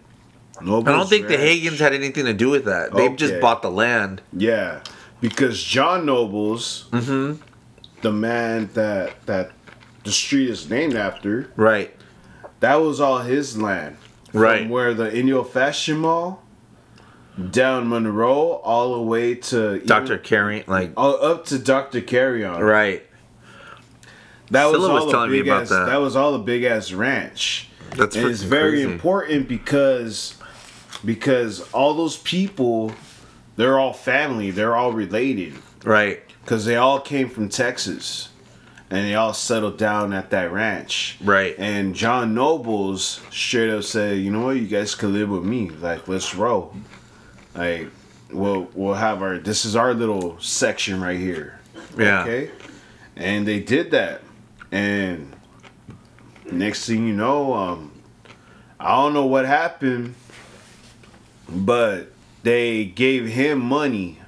[0.63, 1.61] Noble's I don't think the Ranch.
[1.61, 2.93] Haagens had anything to do with that.
[2.93, 4.21] They've just bought the land.
[4.35, 4.81] Yeah,
[5.21, 7.41] because John Nobles, Mm-hmm.
[8.01, 9.51] the man that that
[10.03, 11.95] the street is named after, Right.
[12.59, 13.97] that was all his land.
[14.31, 14.69] From Right.
[14.69, 16.43] where the Indio Fashion Mall,
[17.51, 20.17] down Monroe, all the way to Dr.
[20.17, 22.01] Carey, like all up to Dr.
[22.01, 22.61] Carreon.
[22.61, 23.03] right.
[24.51, 25.85] That was all was the telling me big about ass, that.
[25.87, 26.01] that.
[26.01, 27.69] was all the big ass ranch.
[27.95, 28.91] That's and it's very crazy.
[28.91, 30.35] important because
[31.05, 32.91] because all those people,
[33.55, 34.51] they're all family.
[34.51, 35.55] They're all related.
[35.83, 36.21] Right.
[36.41, 38.29] because they all came from Texas,
[38.89, 41.17] and they all settled down at that ranch.
[41.21, 41.55] Right.
[41.57, 44.55] And John Nobles straight up said, "You know what?
[44.57, 45.69] You guys can live with me.
[45.69, 46.73] Like, let's roll.
[47.55, 47.89] Like,
[48.31, 49.37] we'll we'll have our.
[49.39, 51.59] This is our little section right here.
[51.97, 52.21] Yeah.
[52.23, 52.51] Okay.
[53.15, 54.21] And they did that,
[54.71, 55.35] and
[56.51, 57.91] next thing you know, um,
[58.79, 60.15] I don't know what happened,
[61.53, 62.11] but
[62.43, 64.19] they gave him money.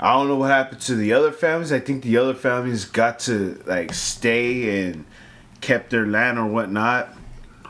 [0.00, 1.72] I don't know what happened to the other families.
[1.72, 5.04] I think the other families got to like stay and
[5.60, 7.08] kept their land or whatnot,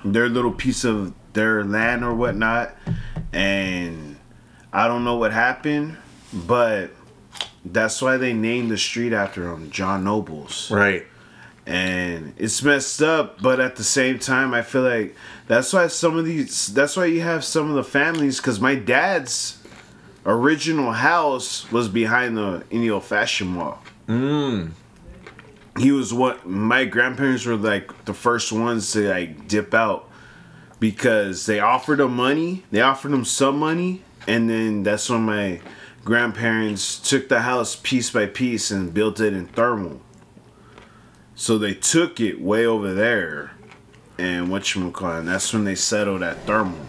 [0.05, 2.75] their little piece of their land or whatnot,
[3.33, 4.17] and
[4.73, 5.97] I don't know what happened,
[6.33, 6.91] but
[7.65, 11.07] that's why they named the street after him, John Nobles Right.
[11.69, 15.15] And it's messed up but at the same time i feel like
[15.47, 18.75] that's why some of these that's why you have some of the families because my
[18.75, 19.63] dad's
[20.25, 24.71] original house was behind the indio fashion mall Mm.
[25.79, 30.09] he was what my grandparents were like the first ones to like dip out
[30.81, 32.65] because they offered him money.
[32.71, 35.61] They offered him some money, and then that's when my
[36.05, 40.01] grandparents took the house piece by piece and built it in thermal.
[41.39, 43.53] So they took it way over there,
[44.19, 46.85] and what you call that's when they settled at thermal,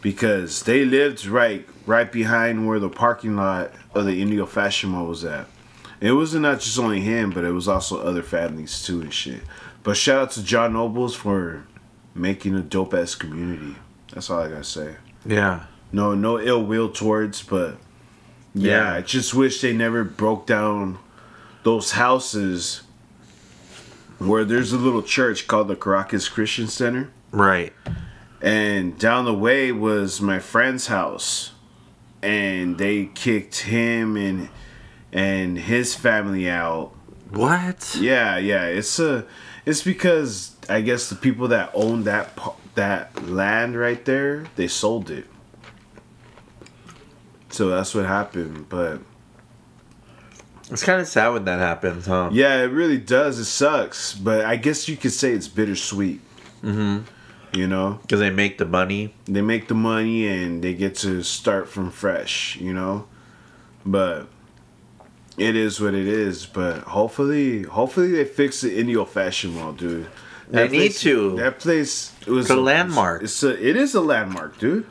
[0.00, 5.06] because they lived right right behind where the parking lot of the Indio Fashion Mall
[5.06, 5.48] was at.
[6.00, 9.42] It wasn't not just only him, but it was also other families too and shit.
[9.82, 11.66] But shout out to John Nobles for
[12.14, 13.74] making a dope ass community.
[14.12, 14.94] That's all I gotta say.
[15.26, 15.64] Yeah.
[15.90, 17.76] No, no ill will towards, but
[18.54, 18.94] yeah, Yeah.
[18.94, 21.00] I just wish they never broke down
[21.64, 22.82] those houses
[24.20, 27.72] where there's a little church called the Caracas Christian Center, Right.
[28.40, 31.52] and down the way was my friend's house,
[32.22, 34.48] and they kicked him and
[35.12, 36.92] and his family out.
[37.30, 37.96] What?
[37.98, 39.26] Yeah, yeah, it's a,
[39.66, 42.38] it's because I guess the people that own that
[42.74, 45.26] that land right there, they sold it.
[47.50, 49.00] So that's what happened, but
[50.70, 52.30] It's kind of sad when that happens, huh?
[52.32, 53.38] yeah, it really does.
[53.38, 56.20] It sucks, but I guess you could say it's bittersweet.
[56.62, 56.98] Mm-hmm.
[57.58, 59.12] You know, Because they make the money.
[59.24, 62.56] they make the money and they get to start from fresh.
[62.60, 63.06] You know,
[63.84, 64.28] but
[65.36, 66.46] it is what it is.
[66.46, 70.06] But hopefully, hopefully they fix the Indio Fashion Mall, dude.
[70.48, 71.36] They need to.
[71.36, 73.22] That place it was a landmark.
[73.24, 74.86] It's a, it is a landmark, dude.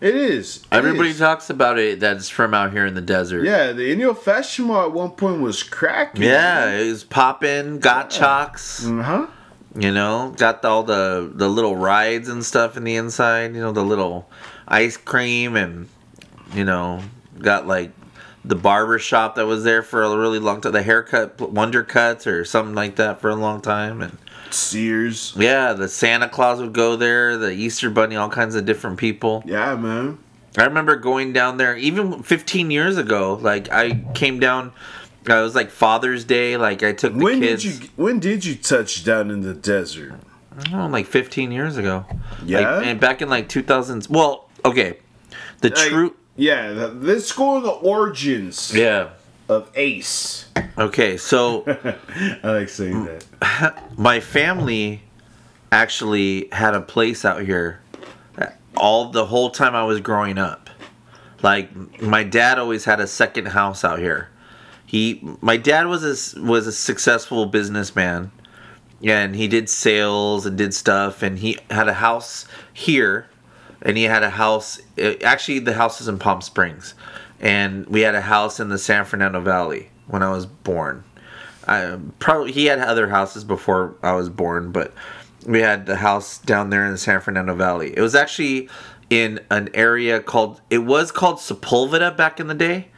[0.00, 0.56] It is.
[0.58, 1.18] It Everybody is.
[1.18, 3.44] talks about it that's from out here in the desert.
[3.44, 6.22] Yeah, the Indio Fashion Mall at one point was cracking.
[6.22, 8.86] Yeah, it was popping, got chocks.
[8.86, 9.26] Uh huh.
[9.76, 13.54] You know, got all the the little rides and stuff in the inside.
[13.54, 14.28] You know, the little
[14.66, 15.88] ice cream and
[16.54, 17.02] you know,
[17.38, 17.92] got like
[18.44, 20.72] the barber shop that was there for a really long time.
[20.72, 24.00] The haircut, Wonder Cuts or something like that for a long time.
[24.00, 24.16] And
[24.54, 25.34] Sears.
[25.36, 27.36] yeah, the Santa Claus would go there.
[27.36, 29.42] The Easter Bunny, all kinds of different people.
[29.46, 30.18] Yeah, man.
[30.58, 33.34] I remember going down there even 15 years ago.
[33.40, 34.72] Like I came down.
[35.28, 36.56] uh, It was like Father's Day.
[36.56, 37.62] Like I took the When kids.
[37.62, 40.14] did you when did you touch down in the desert?
[40.74, 42.04] Oh, like 15 years ago.
[42.44, 42.76] Yeah?
[42.78, 44.10] Like, and back in like 2000s.
[44.10, 44.98] Well, okay.
[45.60, 46.16] The Like, true.
[46.36, 49.10] Yeah, let's go the origins Yeah.
[49.50, 50.48] Of Ace.
[50.78, 51.64] Okay, so
[52.42, 53.92] I like saying that.
[53.98, 55.02] my family
[55.72, 57.80] actually had a place out here
[58.76, 60.70] all the whole time I was growing up.
[61.42, 64.30] Like my dad always had a second house out here.
[64.86, 68.32] He my dad was a was a successful businessman
[69.02, 73.26] and he did sales and did stuff and he had a house here
[73.82, 76.94] and he had a house uh, actually the house is in Palm Springs
[77.40, 81.04] and we had a house in the San Fernando Valley when I was born.
[81.66, 84.92] I probably he had other houses before I was born, but
[85.46, 87.96] we had the house down there in the San Fernando Valley.
[87.96, 88.68] It was actually
[89.08, 92.88] in an area called it was called Sepulveda back in the day,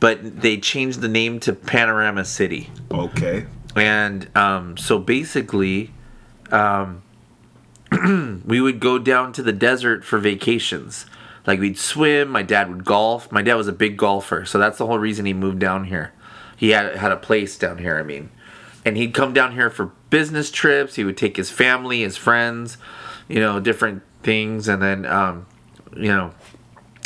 [0.00, 2.70] but they changed the name to Panorama City.
[2.90, 3.46] Okay.
[3.76, 5.92] And um, so basically,
[6.50, 7.02] um,
[8.44, 11.06] we would go down to the desert for vacations.
[11.46, 12.28] Like we'd swim.
[12.28, 13.30] My dad would golf.
[13.32, 16.12] My dad was a big golfer, so that's the whole reason he moved down here.
[16.56, 17.98] He had had a place down here.
[17.98, 18.30] I mean,
[18.84, 20.96] and he'd come down here for business trips.
[20.96, 22.76] He would take his family, his friends,
[23.28, 25.46] you know, different things, and then, um,
[25.96, 26.32] you know,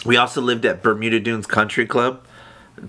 [0.05, 2.27] we also lived at Bermuda Dunes Country Club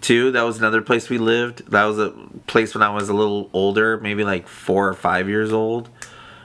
[0.01, 0.31] too.
[0.31, 1.69] That was another place we lived.
[1.71, 2.11] That was a
[2.47, 5.89] place when I was a little older, maybe like four or five years old.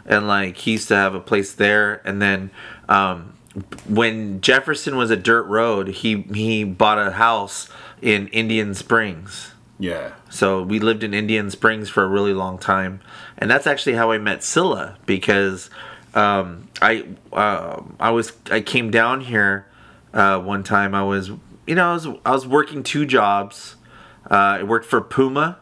[0.07, 2.01] And like he used to have a place there.
[2.07, 2.51] And then
[2.89, 3.35] um,
[3.89, 7.69] when Jefferson was a dirt road, he he bought a house
[8.01, 9.53] in Indian Springs.
[9.79, 10.13] Yeah.
[10.29, 13.01] So we lived in Indian Springs for a really long time,
[13.39, 15.71] and that's actually how I met Scylla because
[16.15, 19.67] um, I uh, I was I came down here
[20.13, 20.95] uh, one time.
[20.95, 21.31] I was
[21.67, 23.77] you know I was I was working two jobs.
[24.31, 25.59] Uh, I worked for Puma,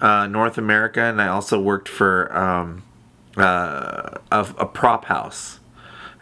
[0.00, 2.82] uh, North America, and I also worked for um,
[3.36, 5.60] uh, a, a prop house.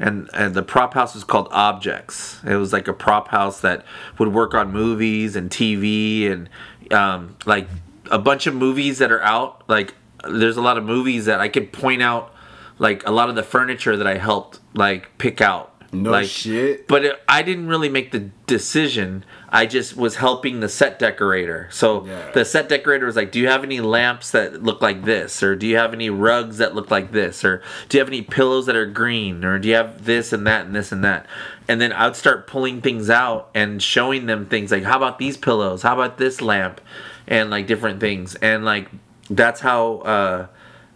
[0.00, 2.40] And, and the prop house was called Objects.
[2.44, 3.84] It was like a prop house that
[4.18, 6.48] would work on movies and TV and
[6.90, 7.68] um, like
[8.10, 9.62] a bunch of movies that are out.
[9.68, 9.94] Like
[10.26, 12.34] there's a lot of movies that I could point out,
[12.78, 15.70] like a lot of the furniture that I helped like pick out.
[15.92, 16.88] No like, shit.
[16.88, 19.24] But it, I didn't really make the decision.
[19.52, 21.68] I just was helping the set decorator.
[21.70, 22.30] So Yeah.
[22.32, 25.56] the set decorator was like, "Do you have any lamps that look like this, or
[25.56, 28.66] do you have any rugs that look like this, or do you have any pillows
[28.66, 31.26] that are green, or do you have this and that and this and that?"
[31.68, 35.36] And then I'd start pulling things out and showing them things like, "How about these
[35.36, 35.82] pillows?
[35.82, 36.80] How about this lamp?"
[37.26, 38.34] and like different things.
[38.36, 38.88] And like
[39.30, 40.46] that's how uh,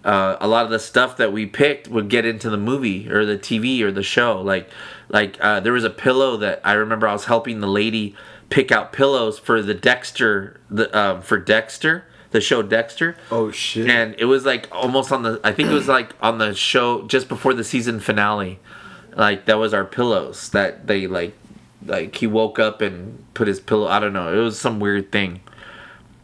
[0.05, 3.25] uh, a lot of the stuff that we picked would get into the movie or
[3.25, 4.41] the TV or the show.
[4.41, 4.69] Like,
[5.09, 8.15] like uh, there was a pillow that I remember I was helping the lady
[8.51, 13.17] pick out pillows for the Dexter, the um, for Dexter, the show Dexter.
[13.31, 13.89] Oh shit.
[13.89, 17.07] And it was like almost on the, I think it was like on the show
[17.07, 18.59] just before the season finale.
[19.15, 21.35] Like that was our pillows that they like,
[21.87, 23.87] like he woke up and put his pillow.
[23.87, 24.33] I don't know.
[24.35, 25.43] It was some weird thing.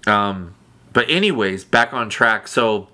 [0.09, 0.55] Um,
[0.93, 2.49] but anyways, back on track.
[2.49, 2.89] So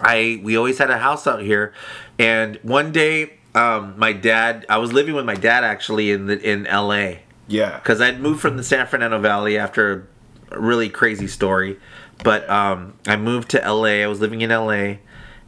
[0.00, 1.72] I we always had a house out here,
[2.18, 6.40] and one day um, my dad I was living with my dad actually in the
[6.40, 7.22] in L.A.
[7.48, 7.78] yeah.
[7.78, 10.08] because I'd moved from the San Fernando Valley after
[10.50, 11.78] a really crazy story,
[12.22, 14.02] but um, I moved to L.A.
[14.04, 15.00] I was living in L.A.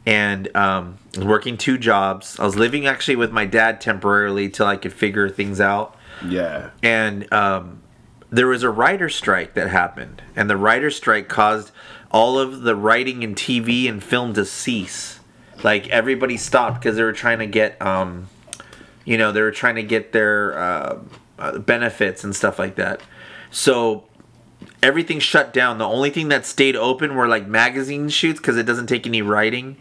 [0.05, 2.39] and um, was working two jobs.
[2.39, 5.95] I was living actually with my dad temporarily till I could figure things out
[6.25, 6.69] Yeah.
[6.83, 7.81] and um,
[8.31, 11.71] there was a writer strike that happened, and the writer strike caused
[12.11, 15.19] all of the writing and TV and film to cease.
[15.63, 18.29] Like everybody stopped because they were trying to get, um,
[19.05, 20.99] you know, they were trying to get their uh,
[21.39, 23.01] uh, benefits and stuff like that.
[23.51, 24.05] So
[24.83, 25.77] everything shut down.
[25.77, 29.21] The only thing that stayed open were like magazine shoots because it doesn't take any
[29.21, 29.77] writing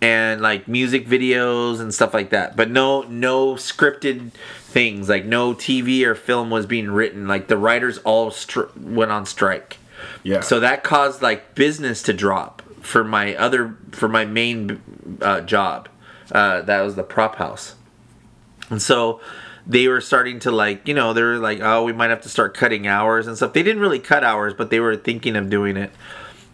[0.00, 2.56] and like music videos and stuff like that.
[2.56, 7.26] But no no scripted things like no TV or film was being written.
[7.28, 9.78] Like the writers all str- went on strike.
[10.22, 10.40] Yeah.
[10.40, 15.88] So that caused like business to drop for my other for my main uh, job.
[16.32, 17.74] Uh, that was the prop house.
[18.70, 19.20] And so
[19.66, 22.28] they were starting to like, you know, they were like, oh, we might have to
[22.28, 23.52] start cutting hours and stuff.
[23.52, 25.90] They didn't really cut hours, but they were thinking of doing it.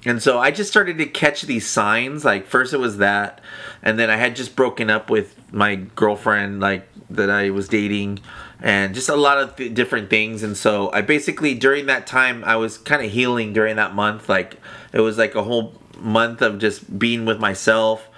[0.05, 2.25] And so I just started to catch these signs.
[2.25, 3.41] Like first it was that,
[3.83, 8.21] and then I had just broken up with my girlfriend, like that I was dating,
[8.61, 10.43] and just a lot of th- different things.
[10.43, 14.29] And so I basically during that time I was kind of healing during that month.
[14.29, 14.59] Like
[14.93, 18.09] it was like a whole month of just being with myself,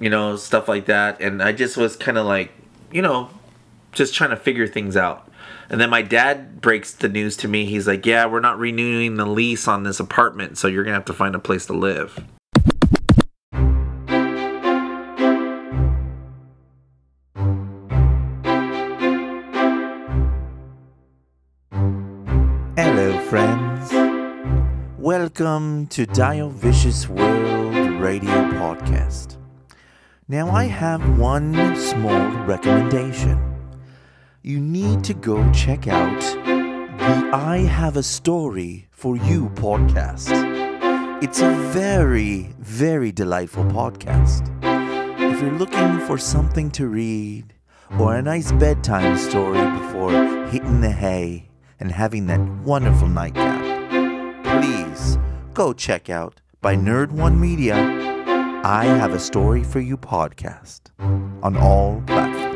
[0.00, 1.20] you know, stuff like that.
[1.20, 2.52] And I just was kind of like,
[2.90, 3.30] you know,
[3.92, 5.28] just trying to figure things out.
[5.68, 7.64] And then my dad breaks the news to me.
[7.64, 11.04] He's like, "Yeah, we're not renewing the lease on this apartment, so you're gonna have
[11.06, 12.20] to find a place to live."
[22.76, 23.92] Hello, friends.
[24.98, 29.36] Welcome to Dio Vicious World Radio Podcast.
[30.28, 33.49] Now, I have one small recommendation.
[34.42, 40.30] You need to go check out the I Have a Story for You podcast.
[41.22, 44.48] It's a very, very delightful podcast.
[45.20, 47.52] If you're looking for something to read
[47.98, 50.10] or a nice bedtime story before
[50.46, 53.62] hitting the hay and having that wonderful nightcap,
[54.42, 55.18] please
[55.52, 57.76] go check out by Nerd One Media.
[58.64, 60.80] I have a story for you podcast
[61.42, 62.49] on all platforms.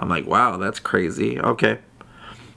[0.00, 1.78] I'm like, "Wow, that's crazy." Okay.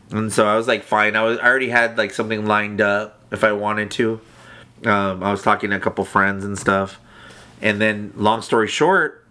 [0.09, 3.21] And so I was like, "Fine." I was I already had like something lined up
[3.31, 4.21] if I wanted to.
[4.85, 6.99] Um, I was talking to a couple friends and stuff,
[7.61, 9.25] and then long story short,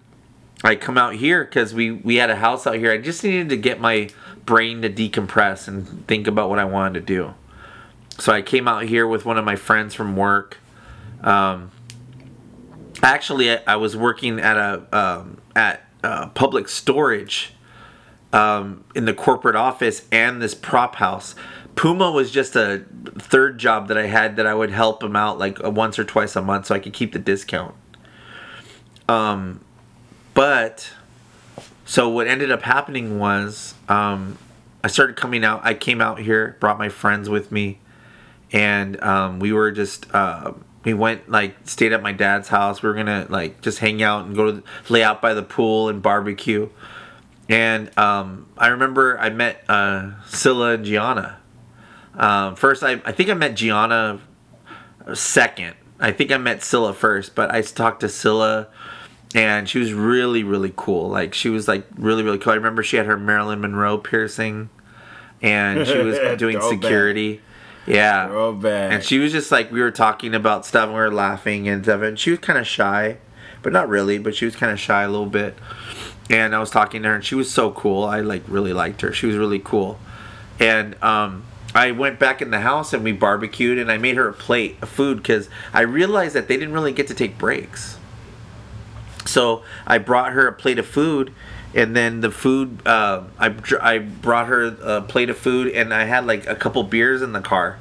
[0.63, 2.93] I come out here because we we had a house out here.
[2.93, 4.11] I just needed to get my
[4.45, 7.35] brain to decompress and think about what I wanted to do.
[8.19, 10.59] So I came out here with one of my friends from work.
[11.23, 11.71] Um,
[13.03, 17.55] actually, I, I was working at a um, at uh, public storage
[18.33, 21.35] um, in the corporate office and this prop house.
[21.75, 22.85] Puma was just a
[23.19, 26.37] third job that I had that I would help him out like once or twice
[26.37, 27.75] a month so I could keep the discount.
[29.09, 29.61] Um,
[30.35, 30.91] but
[31.85, 34.39] so what ended up happening was um,
[34.85, 35.61] I started coming out.
[35.65, 37.79] I came out here, brought my friends with me,
[38.53, 40.53] and um, we were just uh,
[40.85, 42.83] we went like stayed at my dad's house.
[42.83, 45.89] We were gonna like just hang out and go to lay out by the pool
[45.89, 46.69] and barbecue.
[47.53, 51.39] And um, I remember I met uh, Scylla and Gianna.
[52.15, 54.21] Um, first, I, I think I met Gianna
[55.13, 55.75] second.
[56.01, 58.69] I think I met Scylla first, but I talked to Scylla
[59.35, 61.11] and she was really, really cool.
[61.11, 62.55] Like, she was like really, really cool.
[62.55, 64.71] I remember she had her Marilyn Monroe piercing
[65.43, 67.43] and she was doing security.
[67.87, 68.29] Yeah.
[68.29, 68.93] Throwback.
[68.93, 71.85] And she was just like, we were talking about stuff and we were laughing and
[71.85, 72.01] stuff.
[72.01, 73.19] And she was kind of shy,
[73.61, 75.55] but not really, but she was kind of shy a little bit.
[76.33, 78.05] And I was talking to her and she was so cool.
[78.05, 79.13] I like really liked her.
[79.13, 80.01] She was really cool.
[80.59, 84.29] And um, I went back in the house and we barbecued and I made her
[84.29, 87.99] a plate of food because I realized that they didn't really get to take breaks.
[89.27, 91.33] So I brought her a plate of food
[91.75, 96.05] and then the food uh, I, I brought her a plate of food and i
[96.05, 97.79] had like a couple beers in the car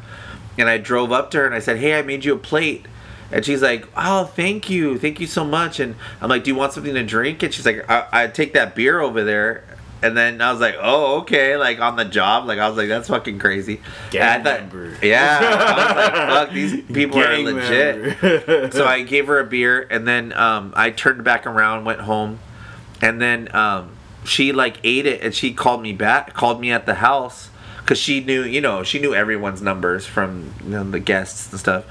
[0.57, 2.85] and i drove up to her and i said hey i made you a plate
[3.31, 6.55] and she's like oh thank you thank you so much and i'm like do you
[6.55, 9.63] want something to drink and she's like i, I take that beer over there
[10.03, 12.87] and then I was like, "Oh, okay." Like on the job, like I was like,
[12.87, 14.97] "That's fucking crazy." Gang thought- member.
[15.01, 19.85] Yeah, I was like, "Fuck, these people are legit." so I gave her a beer,
[19.89, 22.39] and then um, I turned back around, went home,
[23.01, 23.91] and then um,
[24.23, 27.99] she like ate it, and she called me back, called me at the house, because
[27.99, 31.85] she knew, you know, she knew everyone's numbers from you know, the guests and stuff,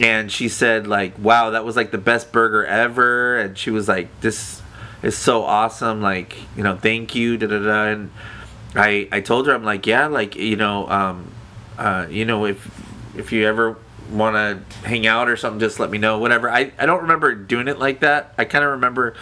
[0.00, 3.88] and she said like, "Wow, that was like the best burger ever," and she was
[3.88, 4.62] like, "This
[5.02, 8.10] is so awesome," like you know, thank you, da da da, and
[8.74, 11.30] I I told her I'm like, yeah, like you know, um,
[11.78, 12.68] uh, you know, if
[13.16, 13.76] if you ever
[14.10, 16.18] want to hang out or something, just let me know.
[16.18, 16.50] Whatever.
[16.50, 18.34] I I don't remember doing it like that.
[18.36, 19.14] I kind of remember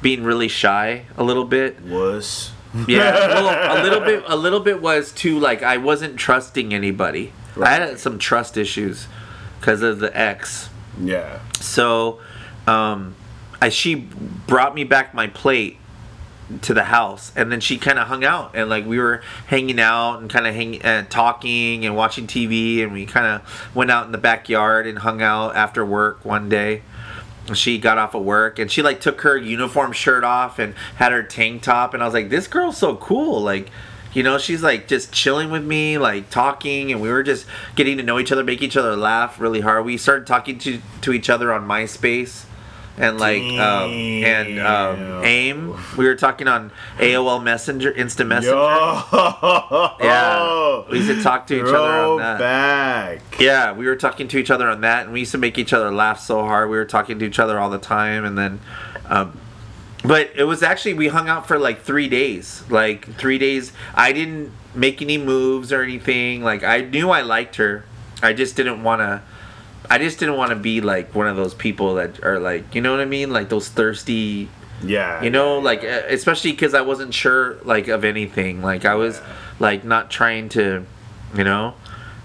[0.00, 1.82] being really shy a little bit.
[1.82, 2.52] Was.
[2.86, 4.22] Yeah, well, a little bit.
[4.28, 7.32] A little bit was too like I wasn't trusting anybody.
[7.60, 9.08] I had some trust issues
[9.60, 10.70] because of the ex.
[11.00, 11.40] Yeah.
[11.60, 12.20] So,
[12.66, 13.14] um,
[13.60, 15.76] I, she brought me back my plate
[16.62, 19.78] to the house, and then she kind of hung out, and like we were hanging
[19.78, 23.90] out and kind of hang, uh, talking and watching TV, and we kind of went
[23.90, 26.82] out in the backyard and hung out after work one day.
[27.54, 31.12] She got off of work and she like took her uniform shirt off and had
[31.12, 33.70] her tank top, and I was like, this girl's so cool, like.
[34.12, 37.46] You know, she's like just chilling with me, like talking, and we were just
[37.76, 39.84] getting to know each other, make each other laugh really hard.
[39.84, 42.44] We started talking to to each other on MySpace,
[42.98, 45.76] and like um, and um, AIM.
[45.96, 48.56] We were talking on AOL Messenger, Instant Messenger.
[48.56, 49.96] Yo.
[50.00, 52.38] Yeah, we used to talk to each other on that.
[52.38, 53.40] Back.
[53.40, 55.72] Yeah, we were talking to each other on that, and we used to make each
[55.72, 56.68] other laugh so hard.
[56.68, 58.60] We were talking to each other all the time, and then,
[59.06, 59.38] um,
[60.04, 62.62] but it was actually we hung out for like three days.
[62.70, 66.42] Like three days, I didn't make any moves or anything.
[66.42, 67.84] Like I knew I liked her,
[68.22, 69.22] I just didn't want to.
[69.92, 72.80] I just didn't want to be like one of those people that are like, you
[72.80, 74.48] know what I mean, like those thirsty
[74.84, 75.22] Yeah.
[75.22, 79.20] you know like especially because i wasn't sure like of anything like i was
[79.58, 80.86] like not trying to
[81.36, 81.74] you know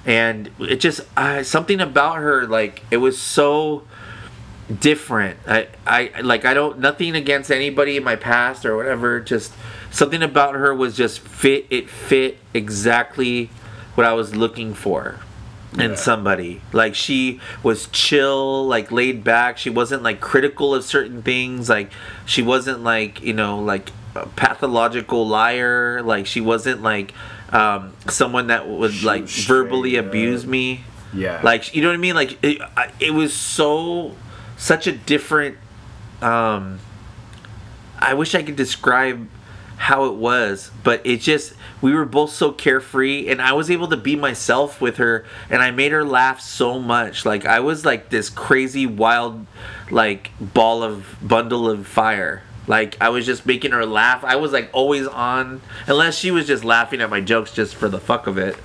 [0.06, 3.84] and it just uh, something about her like it was so
[4.80, 5.38] different.
[5.48, 9.54] I, I like i don't nothing against anybody in my past or whatever just
[9.92, 13.52] something about her was just fit it fit exactly
[13.94, 15.20] what i was looking for
[15.80, 16.62] in somebody.
[16.72, 19.58] Like she was chill like laid back.
[19.58, 21.70] She wasn't like critical of certain things.
[21.70, 21.92] Like
[22.26, 26.02] she wasn't like you know like a pathological liar.
[26.02, 27.14] Like she wasn't like
[27.52, 30.84] um someone that would She like verbally straight abuse me.
[31.14, 31.40] Yeah.
[31.44, 32.16] like you know what i mean?
[32.16, 32.62] Like it,
[33.00, 34.16] it was so
[34.58, 35.58] such a different
[36.22, 36.80] um
[38.00, 39.28] i wish i could describe
[39.78, 43.88] how it was but it just we were both so carefree and i was able
[43.88, 47.84] to be myself with her and i made her laugh so much like i was
[47.84, 49.46] like this crazy wild
[49.92, 54.54] like ball of bundle of fire like i was just making her laugh i was
[54.54, 58.28] like always on unless she was just laughing at my jokes just for the fuck
[58.28, 58.56] of it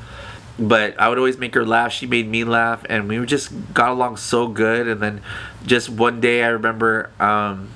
[0.61, 1.93] but I would always make her laugh.
[1.93, 4.87] She made me laugh, and we just got along so good.
[4.87, 5.23] And then
[5.67, 7.69] just one day, I remember um,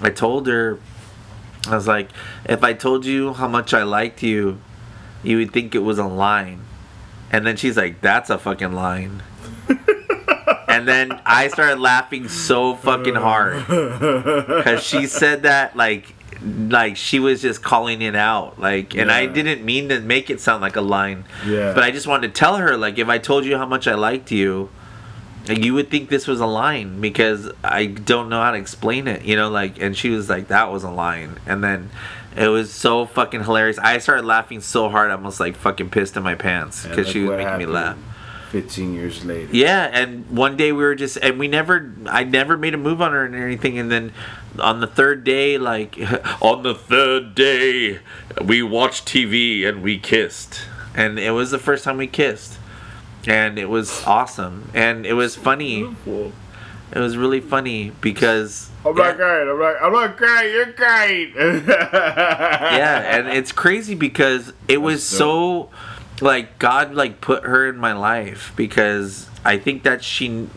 [0.00, 0.78] I told her,
[1.68, 2.10] I was like,
[2.48, 4.58] if I told you how much I liked you,
[5.22, 6.60] you would think it was a line.
[7.32, 9.22] And then she's like, that's a fucking line.
[10.68, 16.14] and then I started laughing so fucking hard because she said that like
[16.68, 20.38] like she was just calling it out like and i didn't mean to make it
[20.38, 21.72] sound like a line Yeah.
[21.72, 23.94] but i just wanted to tell her like if i told you how much i
[23.94, 24.68] liked you
[25.48, 29.22] you would think this was a line because i don't know how to explain it
[29.22, 31.90] you know like and she was like that was a line and then
[32.36, 36.16] it was so fucking hilarious i started laughing so hard i almost like fucking pissed
[36.16, 37.96] in my pants because she was making me laugh
[38.50, 39.54] 15 years later.
[39.54, 43.02] yeah, and one day we were just, and we never, I never made a move
[43.02, 43.78] on her and anything.
[43.78, 44.12] And then
[44.58, 45.98] on the third day, like,
[46.40, 48.00] on the third day,
[48.42, 50.62] we watched TV and we kissed.
[50.94, 52.55] And it was the first time we kissed.
[53.28, 54.70] And it was awesome.
[54.74, 55.94] And it was funny.
[56.92, 58.70] It was really funny because.
[58.84, 59.48] I'm not crying.
[59.48, 59.82] I'm not.
[59.82, 60.52] I'm not crying.
[60.52, 61.32] You're crying.
[61.36, 65.70] yeah and it's crazy because it was so
[66.20, 70.48] like god like put her in my life because i think that she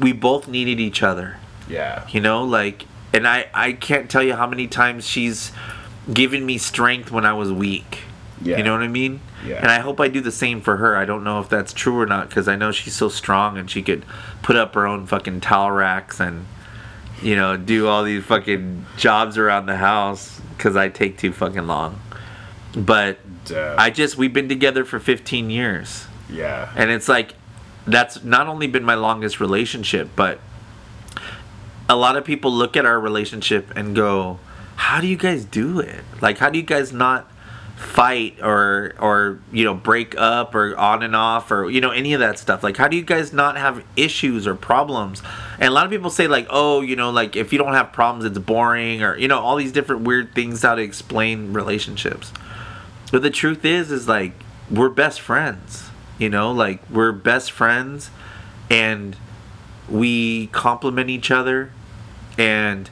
[0.00, 1.36] we both needed each other
[1.68, 2.06] yeah.
[2.08, 5.52] you know like and i i can't tell you how many times she's
[6.12, 8.00] given me strength when i was weak
[8.42, 8.56] Yeah.
[8.58, 9.56] you know what i mean Yeah.
[9.56, 11.98] and i hope i do the same for her i don't know if that's true
[12.00, 14.04] or not because i know she's so strong and she could
[14.42, 16.46] put up her own fucking towel racks and
[17.22, 21.68] you know, do all these fucking jobs around the house because I take too fucking
[21.68, 22.00] long.
[22.76, 23.78] But Damn.
[23.78, 26.72] I just we've been together for 15 years, yeah.
[26.74, 27.34] and it's like
[27.86, 30.40] that's not only been my longest relationship, but
[31.88, 34.40] a lot of people look at our relationship and go,
[34.74, 36.02] "How do you guys do it?
[36.20, 37.30] Like, how do you guys not?"
[37.82, 42.14] Fight or or you know break up or on and off or you know any
[42.14, 42.62] of that stuff.
[42.62, 45.22] Like how do you guys not have issues or problems?
[45.58, 47.92] And a lot of people say like oh you know like if you don't have
[47.92, 52.32] problems it's boring or you know all these different weird things how to explain relationships.
[53.10, 54.32] But the truth is is like
[54.70, 55.90] we're best friends
[56.22, 56.52] you know?
[56.52, 58.10] Like we're best friends
[58.70, 59.16] and
[59.88, 61.70] we complement each other
[62.38, 62.88] and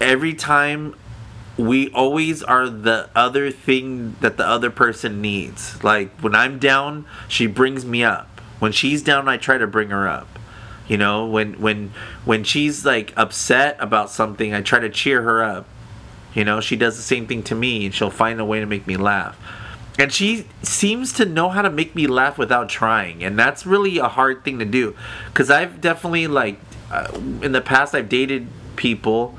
[0.00, 0.94] every time
[1.58, 5.82] we always are the other thing that the other person needs.
[5.82, 8.28] Like when I'm down, she brings me up.
[8.58, 10.28] When she's down, I try to bring her up.
[10.88, 11.92] You know, when when
[12.24, 15.66] when she's like upset about something, I try to cheer her up.
[16.34, 18.66] You know, she does the same thing to me and she'll find a way to
[18.66, 19.38] make me laugh.
[19.98, 23.96] And she seems to know how to make me laugh without trying, and that's really
[23.96, 24.94] a hard thing to do
[25.32, 26.60] cuz I've definitely like
[26.92, 27.08] uh,
[27.40, 28.46] in the past I've dated
[28.76, 29.36] people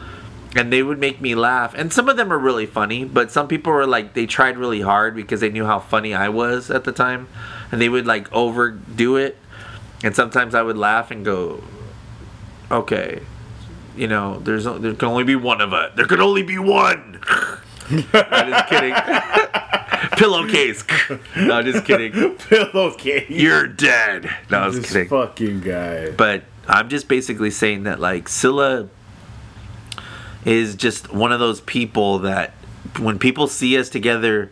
[0.58, 1.74] and they would make me laugh.
[1.76, 4.82] And some of them are really funny but some people were like they tried really
[4.82, 7.28] hard because they knew how funny i was at the time
[7.72, 9.38] and they would like overdo it.
[10.04, 11.64] And sometimes i would laugh and go
[12.70, 13.22] okay
[13.96, 15.92] you know there's o- there can only be one of us.
[15.96, 17.20] There can only be one.
[17.90, 18.94] I'm just kidding.
[20.18, 20.84] Pillowcase.
[21.36, 22.36] No I'm just kidding.
[22.38, 23.30] Pillowcase.
[23.30, 24.30] you're dead.
[24.52, 25.04] No i was this kidding.
[25.04, 26.12] This fucking guy.
[26.12, 28.90] but I'm just basically saying that like Scylla
[30.46, 32.54] is just one of those people that
[33.00, 34.52] when people see us together,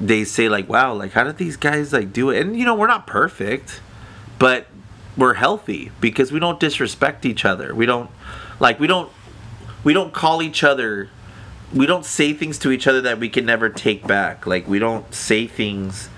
[0.00, 2.74] they say like, "Wow, like how did these guys like do it?" And you know,
[2.74, 3.80] we're not perfect,
[4.38, 4.66] but
[5.16, 7.74] we're healthy because we don't disrespect each other.
[7.74, 8.10] We don't
[8.58, 9.10] like we don't
[9.82, 11.10] we don't call each other
[11.72, 14.46] we don't say things to each other that we can never take back.
[14.46, 16.08] Like we don't say things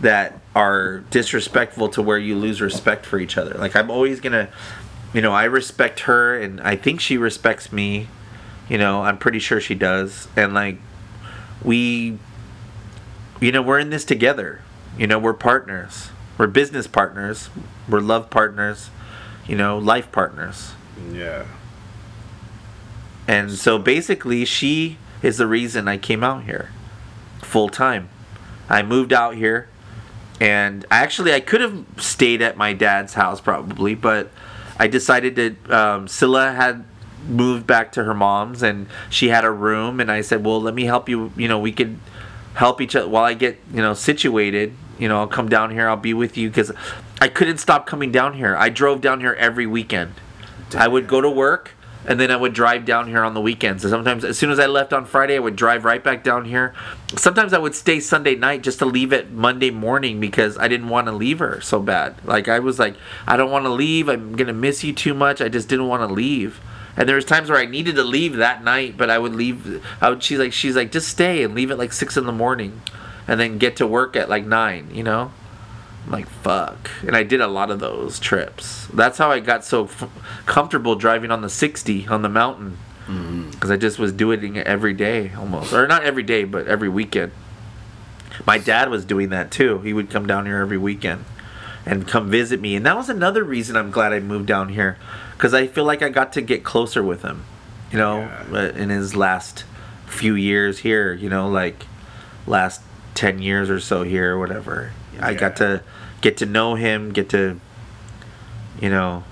[0.00, 3.54] that are disrespectful to where you lose respect for each other.
[3.54, 4.48] Like I'm always gonna,
[5.12, 8.08] you know, I respect her and I think she respects me.
[8.68, 10.28] You know, I'm pretty sure she does.
[10.36, 10.78] And like
[11.62, 12.18] we,
[13.40, 14.62] you know, we're in this together.
[14.98, 16.10] You know, we're partners.
[16.38, 17.50] We're business partners.
[17.88, 18.90] We're love partners.
[19.46, 20.72] You know, life partners.
[21.12, 21.46] Yeah.
[23.28, 26.70] And so basically, she is the reason I came out here
[27.42, 28.08] full time.
[28.68, 29.68] I moved out here,
[30.40, 34.30] and actually, I could have stayed at my dad's house probably, but
[34.78, 36.84] I decided that um, Scylla had
[37.28, 40.74] moved back to her mom's and she had a room, and I said, Well, let
[40.74, 41.32] me help you.
[41.36, 41.98] You know, we could
[42.54, 44.74] help each other while I get, you know, situated.
[44.98, 46.72] You know, I'll come down here, I'll be with you because
[47.20, 48.56] I couldn't stop coming down here.
[48.56, 50.14] I drove down here every weekend.
[50.74, 51.72] I would go to work
[52.06, 53.84] and then I would drive down here on the weekends.
[53.84, 56.44] And sometimes, as soon as I left on Friday, I would drive right back down
[56.44, 56.72] here.
[57.16, 60.88] Sometimes I would stay Sunday night just to leave it Monday morning because I didn't
[60.88, 62.14] want to leave her so bad.
[62.24, 62.94] Like I was like,
[63.26, 64.08] I don't want to leave.
[64.08, 65.40] I'm gonna miss you too much.
[65.40, 66.60] I just didn't want to leave.
[66.96, 69.84] And there was times where I needed to leave that night, but I would leave.
[70.00, 70.22] I would.
[70.22, 72.80] She's like, she's like, just stay and leave at like six in the morning,
[73.28, 74.90] and then get to work at like nine.
[74.92, 75.32] You know.
[76.06, 79.64] I'm like fuck and i did a lot of those trips that's how i got
[79.64, 80.08] so f-
[80.46, 83.50] comfortable driving on the 60 on the mountain mm-hmm.
[83.50, 86.88] because i just was doing it every day almost or not every day but every
[86.88, 87.32] weekend
[88.46, 91.24] my dad was doing that too he would come down here every weekend
[91.84, 94.96] and come visit me and that was another reason i'm glad i moved down here
[95.36, 97.44] because i feel like i got to get closer with him
[97.92, 98.44] you know Yeah.
[98.52, 99.64] uh, in his last
[100.06, 101.86] few years here you know like
[102.46, 102.80] last
[103.14, 104.92] 10 years or so here or whatever.
[105.18, 105.82] I got to
[106.20, 107.58] get to know him get to
[108.80, 109.24] you know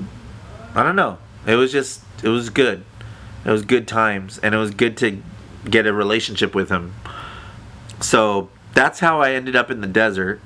[0.75, 1.19] i don't know.
[1.47, 2.83] It was just it was good.
[3.45, 5.23] It was good times and it was good to
[5.69, 6.95] get a relationship with him.
[8.01, 10.41] So that's how i ended up in the desert.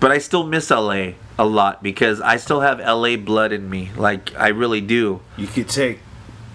[0.00, 3.90] But i still miss la a lot because i still have la blood in me
[3.96, 6.00] like i really do You could take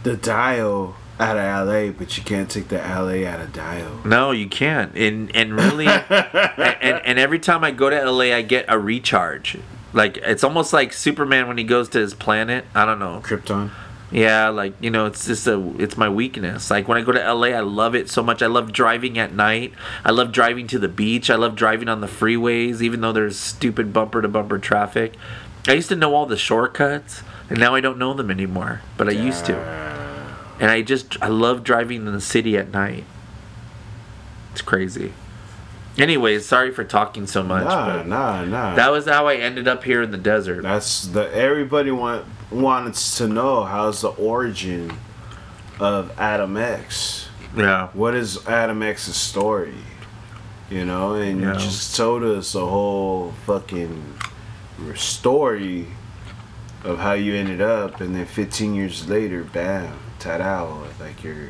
[0.03, 4.01] the Dio out of LA, but you can't take the LA out of Dio.
[4.05, 4.95] No, you can't.
[4.95, 8.77] And and really, and, and and every time I go to LA, I get a
[8.79, 9.57] recharge.
[9.93, 12.65] Like it's almost like Superman when he goes to his planet.
[12.75, 13.21] I don't know.
[13.23, 13.71] Krypton.
[14.11, 16.71] Yeah, like you know, it's just a it's my weakness.
[16.71, 18.41] Like when I go to LA, I love it so much.
[18.41, 19.73] I love driving at night.
[20.05, 21.29] I love driving to the beach.
[21.29, 25.15] I love driving on the freeways, even though there's stupid bumper to bumper traffic.
[25.67, 28.81] I used to know all the shortcuts, and now I don't know them anymore.
[28.95, 29.87] But I used to
[30.59, 33.05] and I just I love driving in the city at night.
[34.51, 35.13] It's crazy.
[35.97, 37.65] Anyways, sorry for talking so much.
[37.65, 38.75] Nah, but nah, nah.
[38.75, 40.61] That was how I ended up here in the desert.
[40.61, 44.91] That's the everybody want wants to know how's the origin
[45.79, 47.27] of Adam X.
[47.55, 47.87] Yeah.
[47.93, 49.73] What is Adam X's story?
[50.69, 51.53] You know, and Yeah.
[51.53, 54.15] you just told us a whole fucking
[54.95, 55.87] story
[56.83, 60.67] of how you ended up, and then 15 years later, bam, ta-da,
[60.99, 61.49] like you're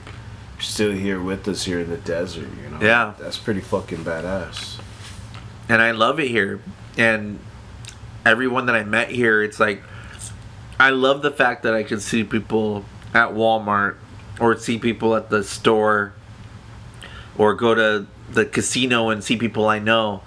[0.60, 2.48] still here with us here in the desert.
[2.64, 3.14] You know, Yeah.
[3.20, 4.78] that's pretty fucking badass.
[5.70, 6.62] and I love it here.
[6.98, 7.40] And
[8.26, 9.84] everyone that I met here, it's like
[10.80, 13.96] I love the fact that I can see people at Walmart
[14.40, 16.14] or see people at the store
[17.38, 20.22] or go to the casino and see people I know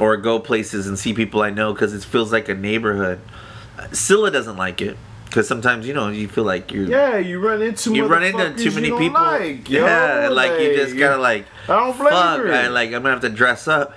[0.00, 3.20] or go places and see people I know because it feels like a neighborhood.
[3.92, 4.96] Scylla doesn't like it
[5.26, 8.54] because sometimes you know you feel like you're Yeah, you run into you run into
[8.54, 9.20] too many people.
[9.20, 12.38] Like, yo, yeah, like, you just gotta like I don't blame fuck.
[12.38, 12.52] you.
[12.52, 13.94] I, like I'm gonna have to dress up.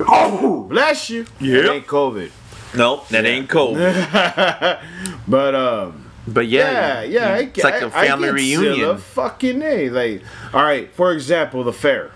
[0.00, 1.26] Oh, bless you.
[1.40, 1.58] Yeah.
[1.58, 2.30] It ain't COVID.
[2.76, 3.76] Nope, that ain't cold.
[5.28, 8.34] but um, But yeah, yeah, yeah, I, get it's like a I- I family get
[8.34, 8.98] reunion.
[8.98, 9.90] Fucking a.
[9.90, 10.22] Like,
[10.52, 12.10] all right, for example, the fair.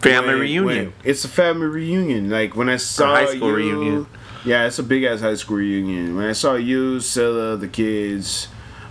[0.00, 0.64] family When- reunion.
[0.64, 2.28] when- it's a family reunion.
[2.30, 4.06] Like when I saw high school you- reunion.
[4.44, 6.16] Yeah, it's a big ass high school reunion.
[6.16, 8.48] When I saw you, Scylla, the kids,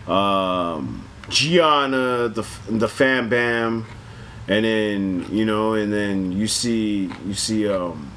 [0.08, 3.86] um, Gianna, the the fam bam,
[4.48, 8.11] and then you know, and then you see you see um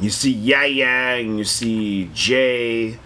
[0.00, 2.98] you see Yaya and you see Jay.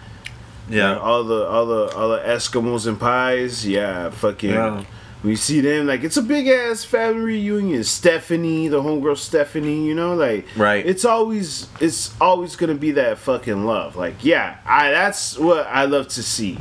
[0.69, 4.49] yeah, all the all the all the Eskimos and pies, yeah, fucking.
[4.51, 4.83] Yeah.
[5.23, 7.83] We see them like it's a big ass family reunion.
[7.83, 10.83] Stephanie, the homegirl Stephanie, you know, like Right.
[10.83, 13.95] It's always it's always gonna be that fucking love.
[13.95, 16.57] Like, yeah, I that's what I love to see.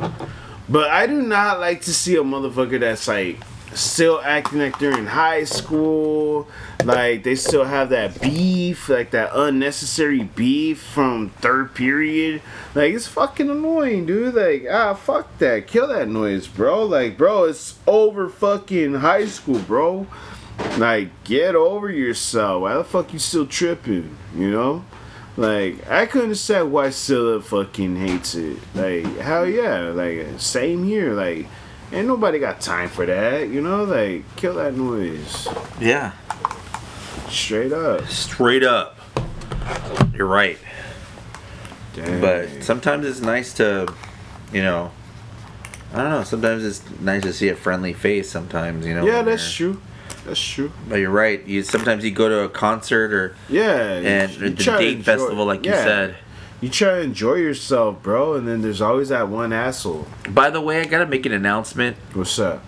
[0.69, 3.41] But I do not like to see a motherfucker that's like
[3.75, 6.49] still acting like they're in high school.
[6.85, 12.43] Like they still have that beef, like that unnecessary beef from third period.
[12.75, 14.35] Like it's fucking annoying, dude.
[14.35, 16.85] Like ah, fuck that, kill that noise, bro.
[16.85, 20.07] Like bro, it's over fucking high school, bro.
[20.79, 22.63] Like get over yourself.
[22.63, 24.17] Why the fuck you still tripping?
[24.35, 24.85] You know.
[25.37, 28.59] Like I couldn't understand why Scylla fucking hates it.
[28.75, 31.15] Like hell yeah, like same here.
[31.15, 31.47] Like
[31.93, 33.49] ain't nobody got time for that.
[33.49, 35.49] You know, like kill that noise
[35.81, 36.13] yeah,
[37.29, 38.07] straight up.
[38.07, 38.99] straight up.
[40.15, 40.59] You're right,
[41.95, 42.21] Dang.
[42.21, 43.93] but sometimes it's nice to,
[44.53, 44.91] you know,
[45.93, 46.25] I don't know.
[46.25, 48.31] Sometimes it's nice to see a friendly face.
[48.31, 49.05] Sometimes you know.
[49.05, 49.81] yeah, that's true.
[50.25, 50.71] That's true.
[50.89, 51.45] But you're right.
[51.47, 55.73] You sometimes you go to a concert or Yeah, and the date festival, like you
[55.73, 56.17] said.
[56.61, 60.07] You try to enjoy yourself, bro, and then there's always that one asshole.
[60.29, 62.63] By the way, I gotta make an announcement, What's up?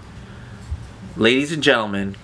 [1.17, 2.17] ladies and gentlemen.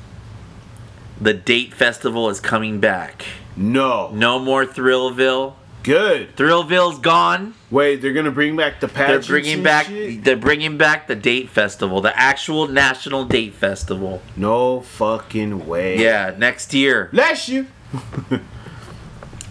[1.21, 3.25] The date festival is coming back.
[3.57, 4.11] No.
[4.14, 5.55] No more Thrillville.
[5.83, 6.37] Good.
[6.37, 7.55] Thrillville's gone.
[7.71, 9.87] Wait, they're gonna bring back the They're bringing back.
[9.87, 10.23] shit?
[10.25, 14.23] They're bringing back the date festival, the actual national date festival.
[14.37, 15.99] No fucking way.
[15.99, 17.66] Yeah, next year Bless you.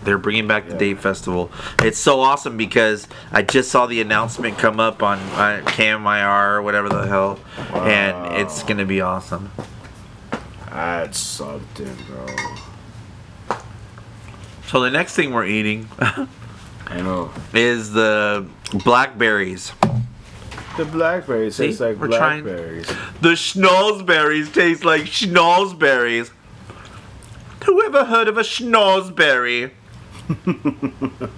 [0.07, 1.51] They're bringing back the date festival.
[1.81, 6.61] It's so awesome because I just saw the announcement come up on uh, CamIR or
[6.61, 7.37] whatever the hell,
[7.73, 9.51] and it's gonna be awesome.
[10.71, 13.57] That's something, bro.
[14.67, 17.31] So the next thing we're eating I know.
[17.53, 18.47] is the
[18.85, 19.73] blackberries.
[20.77, 22.87] The blackberries taste like We're trying- blackberries.
[23.19, 26.29] The schnozberries taste like schnozberries.
[27.65, 29.71] Who ever heard of a schnozberry?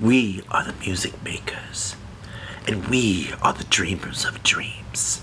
[0.00, 1.96] we are the music makers,
[2.66, 5.22] and we are the dreamers of dreams.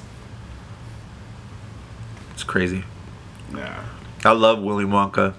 [2.33, 2.83] It's crazy.
[3.55, 3.83] Yeah.
[4.25, 5.33] I love Willy Wonka.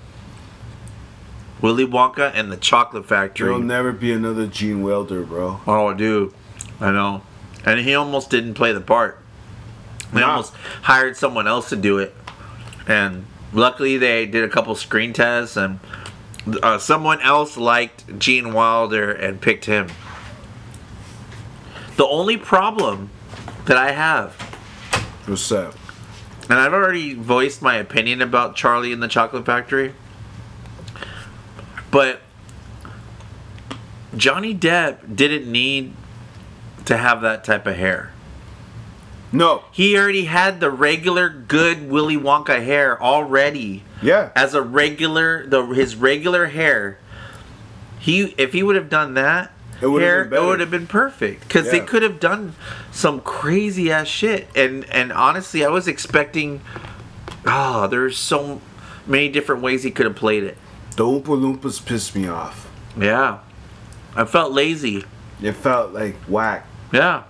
[1.61, 3.47] Willy Wonka and the Chocolate Factory.
[3.47, 5.61] There'll never be another Gene Wilder, bro.
[5.67, 6.33] Oh, dude,
[6.81, 7.23] I know.
[7.65, 9.19] And he almost didn't play the part.
[10.13, 10.31] They Nah.
[10.31, 12.15] almost hired someone else to do it,
[12.87, 15.81] and luckily they did a couple screen tests, and
[16.63, 19.89] uh, someone else liked Gene Wilder and picked him.
[21.97, 23.11] The only problem
[23.67, 24.35] that I have,
[25.27, 25.75] What's that?
[26.49, 29.95] and I've already voiced my opinion about Charlie and the Chocolate Factory,
[31.91, 32.21] but
[34.17, 35.93] Johnny Depp didn't need
[36.87, 38.13] to have that type of hair.
[39.33, 39.65] No.
[39.71, 44.31] He already had the regular good Willy Wonka hair already Yeah.
[44.35, 46.99] as a regular the his regular hair.
[47.99, 49.51] He if he would have done that
[49.81, 50.43] It would've hair, been better.
[50.43, 52.55] it would have been perfect because they could have done
[52.91, 54.49] some crazy ass shit.
[54.57, 56.61] And and honestly, I was expecting.
[57.47, 58.61] Ah, there's so
[59.07, 60.57] many different ways he could have played it.
[60.97, 62.69] The Oompa Loompas pissed me off.
[62.99, 63.39] Yeah,
[64.17, 65.05] I felt lazy.
[65.43, 66.67] It felt like whack.
[66.93, 67.23] Yeah,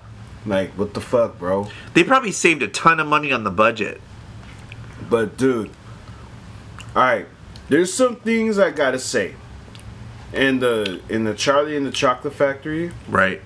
[0.47, 1.69] Like, what the fuck, bro?
[1.95, 4.01] They probably saved a ton of money on the budget.
[5.11, 5.71] But dude,
[6.95, 7.27] all right,
[7.69, 9.35] there's some things I gotta say.
[10.33, 13.41] In the in the Charlie and the Chocolate Factory, Right.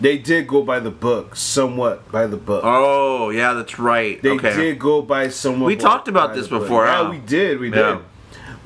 [0.00, 2.60] they did go by the book, somewhat by the book.
[2.64, 4.20] Oh, yeah, that's right.
[4.22, 4.54] they okay.
[4.54, 5.66] did go by somewhat.
[5.66, 7.92] We talked about this before, Yeah, we did, we Yeah.
[7.92, 7.98] did.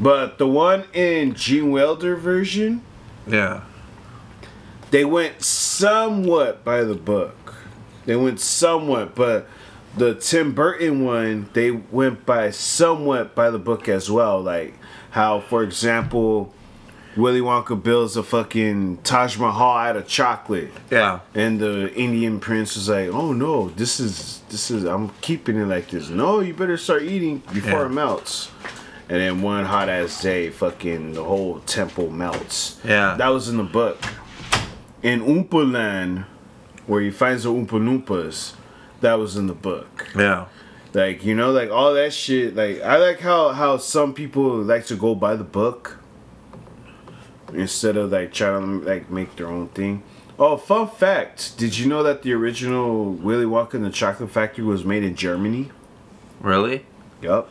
[0.01, 2.83] But the one in Gene Wilder version,
[3.27, 3.61] Yeah.
[4.91, 7.37] they went somewhat by the book.
[8.07, 9.47] They went somewhat, but
[9.97, 14.41] the Tim Burton one, they went by somewhat by the book as well.
[14.41, 14.75] Like
[15.11, 16.55] how, for example,
[17.17, 21.21] Willy Wonka builds a fucking Taj Mahal out of chocolate, Yeah.
[21.35, 25.67] and the Indian prince was like, "Oh no, this is this is I'm keeping it
[25.67, 26.09] like this.
[26.09, 27.87] No, you better start eating before Yeah.
[27.87, 28.51] it melts."
[29.09, 32.79] And then one hot ass day, fucking the whole temple melts.
[32.85, 33.17] Yeah.
[33.19, 33.99] That was in the book.
[35.03, 36.27] In Oompa Land,
[36.87, 38.55] where he finds the Oompa Loompas,
[39.01, 40.09] that was in the book.
[40.17, 40.47] Yeah.
[40.93, 42.57] Like, you know, like all that shit.
[42.57, 45.99] Like, I like how, how some people like to go by the book
[47.55, 50.03] instead of like trying to like make their own thing.
[50.39, 51.59] Oh, fun fact.
[51.59, 55.15] Did you know that the original Willy Wonka and the Chocolate Factory was made in
[55.15, 55.71] Germany?
[56.41, 56.87] Really?
[57.21, 57.51] Yup.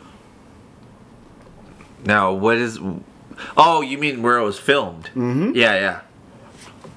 [2.03, 2.80] Now, what is.
[3.56, 5.11] Oh, you mean where it was filmed?
[5.15, 5.56] Mhm.
[5.56, 5.99] Yeah, yeah.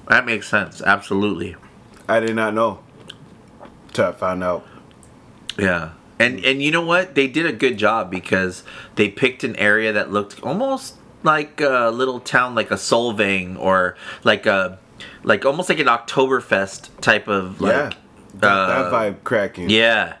[0.09, 0.81] That makes sense.
[0.81, 1.55] Absolutely.
[2.07, 2.79] I did not know.
[3.93, 4.65] Till I found out.
[5.57, 5.91] Yeah.
[6.19, 7.15] And and you know what?
[7.15, 8.63] They did a good job because
[8.95, 13.95] they picked an area that looked almost like a little town like a Solvang or
[14.23, 14.79] like a
[15.23, 17.91] like almost like an Oktoberfest type of like yeah.
[18.35, 19.69] That, uh, that vibe cracking.
[19.69, 20.15] Yeah.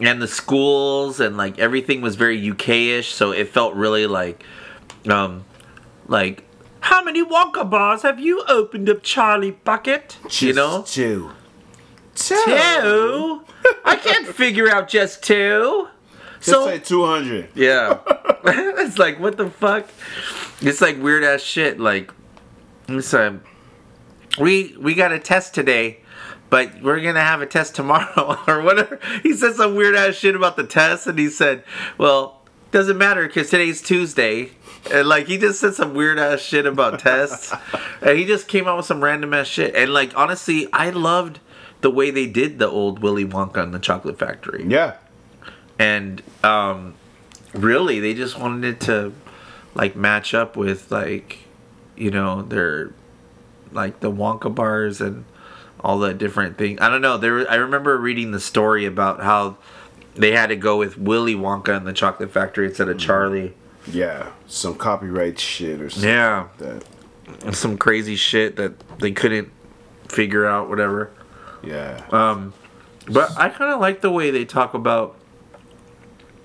[0.00, 4.44] And the schools and like everything was very UK-ish, so it felt really like
[5.08, 5.44] um
[6.06, 6.44] like
[6.80, 10.16] how many Wonka bars have you opened up, Charlie Bucket?
[10.24, 10.82] you Just know?
[10.86, 11.30] Two.
[12.14, 13.42] Two?
[13.84, 15.88] I can't figure out just two.
[16.40, 17.50] Just So say 200.
[17.54, 17.98] yeah.
[18.44, 19.86] it's like what the fuck?
[20.62, 21.78] It's like weird ass shit.
[21.78, 22.10] Like
[22.88, 23.42] it's um,
[24.38, 26.00] we we got a test today,
[26.48, 28.98] but we're gonna have a test tomorrow or whatever.
[29.22, 31.64] He said some weird ass shit about the test, and he said,
[31.98, 32.40] "Well,
[32.70, 34.52] doesn't matter because today's Tuesday."
[34.92, 37.52] And like he just said some weird ass shit about tests,
[38.02, 39.74] and he just came out with some random ass shit.
[39.74, 41.38] And like honestly, I loved
[41.80, 44.96] the way they did the old Willy Wonka and the Chocolate Factory Yeah.
[45.78, 46.94] and um,
[47.54, 49.12] really they just wanted it to
[49.74, 51.38] like match up with like
[51.96, 52.92] you know their
[53.72, 55.24] like the Wonka bars and
[55.82, 56.78] all the different things.
[56.82, 57.16] I don't know.
[57.16, 59.56] There, I remember reading the story about how
[60.14, 63.54] they had to go with Willy Wonka and the Chocolate Factory instead of Charlie.
[63.92, 64.30] Yeah.
[64.46, 66.82] Some copyright shit or something Yeah, like
[67.42, 67.54] that.
[67.54, 69.50] some crazy shit that they couldn't
[70.08, 70.68] figure out.
[70.68, 71.10] Whatever.
[71.62, 72.04] Yeah.
[72.10, 72.54] Um,
[73.08, 75.16] but I kind of like the way they talk about.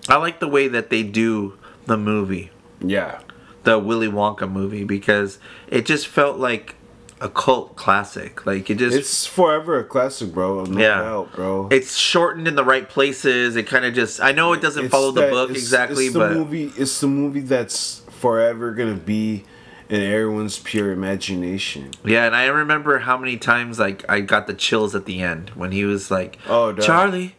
[0.07, 2.51] I like the way that they do the movie.
[2.81, 3.19] yeah.
[3.63, 6.75] the Willy Wonka movie because it just felt like
[7.21, 8.45] a cult classic.
[8.45, 10.63] Like it just it's, forever a classic, bro.
[10.65, 11.01] No Yeah.
[11.01, 11.69] doubt, bro.
[11.71, 13.55] It's shortened in the right places.
[13.55, 16.13] It kind of just I know it doesn't It's follow the book it's- exactly, it's
[16.13, 16.71] the but movie.
[16.77, 19.43] It's the movie that's forever gonna be
[19.87, 21.91] in everyone's pure imagination.
[22.03, 22.25] yeah.
[22.25, 25.71] And I remember how many times like I got the chills at the end when
[25.71, 26.83] he was like, Oh, dog.
[26.85, 27.35] Charlie,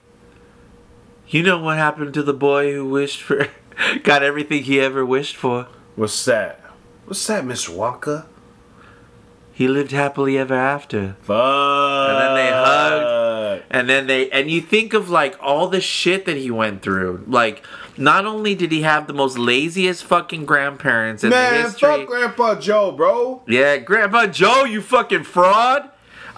[1.28, 3.48] you know what happened to the boy who wished for
[4.04, 5.66] got everything he ever wished for.
[5.96, 6.60] What's that?
[7.04, 8.26] What's that, Miss Wonka?
[9.56, 11.16] He lived happily ever after.
[11.22, 12.10] Fuck.
[12.10, 13.64] And then they hugged.
[13.70, 17.24] And then they and you think of like all the shit that he went through.
[17.26, 17.64] Like
[17.96, 21.88] not only did he have the most laziest fucking grandparents in the history.
[21.88, 23.44] Man, fuck Grandpa Joe, bro.
[23.48, 25.88] yeah, Grandpa Joe, you fucking fraud.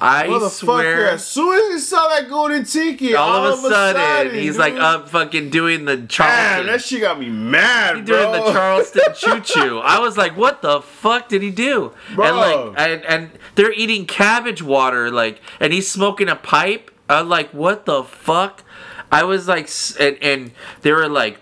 [0.00, 1.10] I swear.
[1.10, 4.82] as soon as he saw that golden tiki, All, of a sudden, he's like dude,
[4.82, 6.66] up fucking doing the Man, Charleston.
[6.66, 8.30] that shit got me mad, He bro.
[8.32, 9.78] doing the Charleston choo choo.
[9.78, 11.92] I was like, what the fuck did he do?
[12.14, 12.26] Bro.
[12.26, 16.90] And like, and, and they're eating cabbage water, like, and he's smoking a pipe.
[17.08, 18.62] I'm like, what the fuck?
[19.10, 19.68] I was like,
[19.98, 20.50] and, and
[20.82, 21.38] they were like,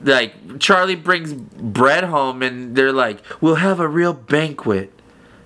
[0.00, 4.92] like Charlie brings bread home, and they're like, we'll have a real banquet.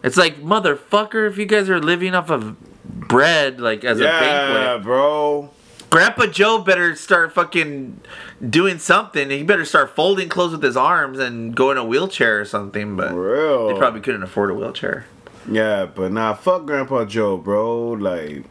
[0.06, 4.62] It's like, motherfucker, if you guys are living off of bread, like as a banquet,
[4.62, 5.50] yeah, bro.
[5.90, 8.00] Grandpa Joe better start fucking
[8.48, 9.30] doing something.
[9.30, 12.96] He better start folding clothes with his arms and go in a wheelchair or something.
[12.96, 13.68] But For real.
[13.68, 15.06] they probably couldn't afford a wheelchair.
[15.50, 17.90] Yeah, but nah, fuck Grandpa Joe, bro.
[17.92, 18.44] Like,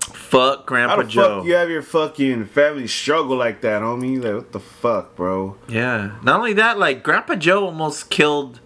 [0.00, 1.38] Fuck how Grandpa the Joe.
[1.38, 4.22] fuck you have your fucking family struggle like that, homie?
[4.22, 5.56] Like, what the fuck, bro?
[5.68, 6.18] yeah.
[6.22, 8.60] Not only that, like Grandpa Joe almost killed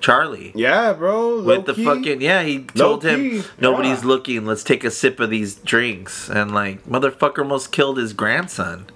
[0.00, 0.52] Charlie.
[0.54, 1.42] Yeah, bro.
[1.42, 1.84] With the low-key.
[1.84, 4.08] fucking yeah, he told him Low-key, nobody's yeah.
[4.08, 4.46] looking.
[4.46, 8.86] Let's take a sip of these drinks, and like motherfucker almost killed his grandson.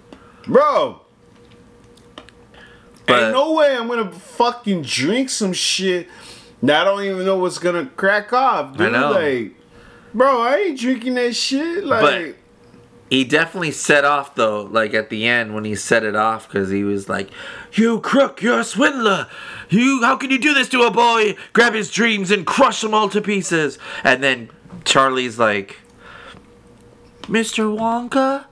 [0.47, 1.01] bro.
[3.07, 6.09] But Ain't no way I'm gonna fucking drink some shit
[6.63, 8.93] that I don't even know what's gonna crack off, dude.
[8.93, 9.13] know.
[9.13, 9.55] Like,
[10.15, 11.85] bro, I ain't drinking that shit.
[11.85, 12.37] Like,
[13.11, 16.71] he definitely set off though, like at the end when he set it off, because
[16.71, 17.31] he was like,
[17.73, 19.29] "You crook, you're a swindler.
[19.69, 21.37] You, how can you do this to a boy?
[21.53, 24.51] Grab his dreams and crush them all to pieces." And then
[24.85, 25.79] Charlie's like,
[27.23, 27.77] "Mr.
[27.77, 28.47] Wonka."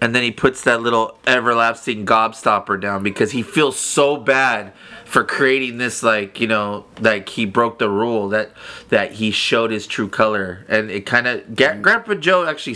[0.00, 4.72] And then he puts that little everlasting gobstopper down because he feels so bad
[5.06, 8.50] for creating this like you know like he broke the rule that
[8.90, 12.74] that he showed his true color and it kind of Grandpa Joe actually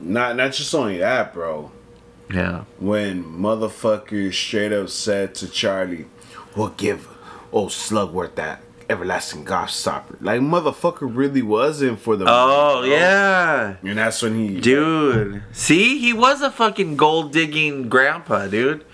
[0.00, 1.70] not not just only that, bro.
[2.32, 6.06] yeah When motherfuckers straight up said to Charlie,
[6.56, 12.24] "We'll give oh, old Slugworth that everlasting gobstopper." Like, motherfucker really wasn't for the.
[12.28, 18.46] oh yeah And that's when he, dude see he was a fucking gold digging grandpa
[18.46, 18.84] dude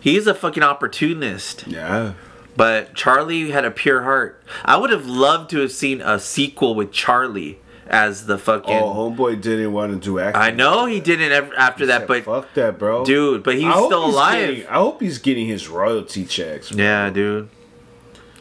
[0.00, 2.14] he's a fucking opportunist Yeah.
[2.56, 6.74] but Charlie had a pure heart I would have loved to have seen a sequel
[6.74, 7.58] with Charlie
[7.90, 10.40] as the fucking Oh, homeboy didn't want to do acting.
[10.40, 13.04] I know he didn't ever after that, Said, but fuck that, bro.
[13.04, 14.48] dude, but he's I still he's alive.
[14.48, 16.70] getting- I hope he's getting his royalty checks.
[16.70, 16.82] bro.
[16.82, 17.48] yeah, dude.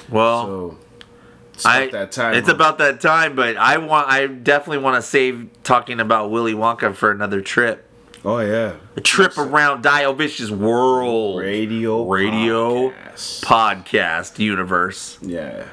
[0.09, 0.77] Well, So
[1.53, 2.33] it's I about that time.
[2.35, 2.53] it's huh?
[2.55, 6.95] about that time, but I want I definitely want to save talking about Willy Wonka
[6.95, 7.85] for another trip.
[8.25, 8.73] Oh yeah.
[8.97, 12.03] A trip around Dio Vicious world Radio.
[12.09, 13.43] radio podcast.
[13.43, 15.17] podcast universe.
[15.21, 15.63] Yeah.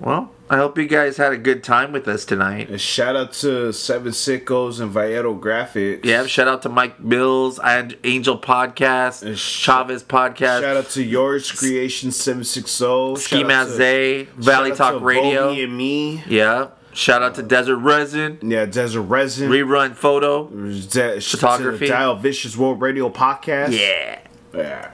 [0.00, 2.68] Well, I hope you guys had a good time with us tonight.
[2.68, 6.04] And shout out to Seven Sickos and Vallero Graphics.
[6.04, 10.90] Yeah, shout out to Mike Mills and Angel Podcast, And sh- Chavez Podcast, Shout out
[10.90, 13.14] to yours Creation Seven Six Zero.
[13.14, 15.50] Ski Mazay, Valley Talk Radio.
[15.50, 16.22] and me.
[16.26, 16.68] Yeah.
[16.92, 19.50] Shout out to uh, Desert Resin, Yeah, Desert Resin.
[19.50, 20.48] Rerun Photo.
[20.48, 21.86] De- Photography.
[21.86, 23.72] To the Dio Vicious World Radio podcast.
[23.76, 24.20] Yeah.
[24.54, 24.90] Yeah.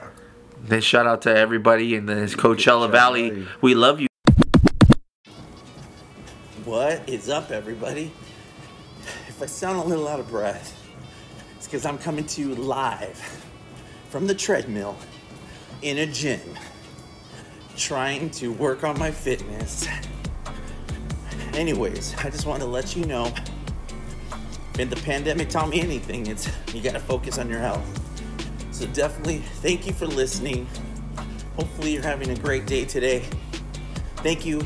[0.63, 3.29] Then shout out to everybody in this Coachella Valley.
[3.31, 3.47] Valley.
[3.61, 4.07] We love you.
[6.71, 8.13] What is up, everybody?
[9.27, 10.81] If I sound a little out of breath,
[11.57, 13.17] it's because I'm coming to you live
[14.07, 14.95] from the treadmill
[15.81, 16.39] in a gym,
[17.75, 19.85] trying to work on my fitness.
[21.55, 23.33] Anyways, I just wanted to let you know
[24.79, 27.85] if the pandemic taught me anything, it's you gotta focus on your health.
[28.73, 30.69] So definitely thank you for listening.
[31.57, 33.25] Hopefully, you're having a great day today.
[34.23, 34.65] Thank you.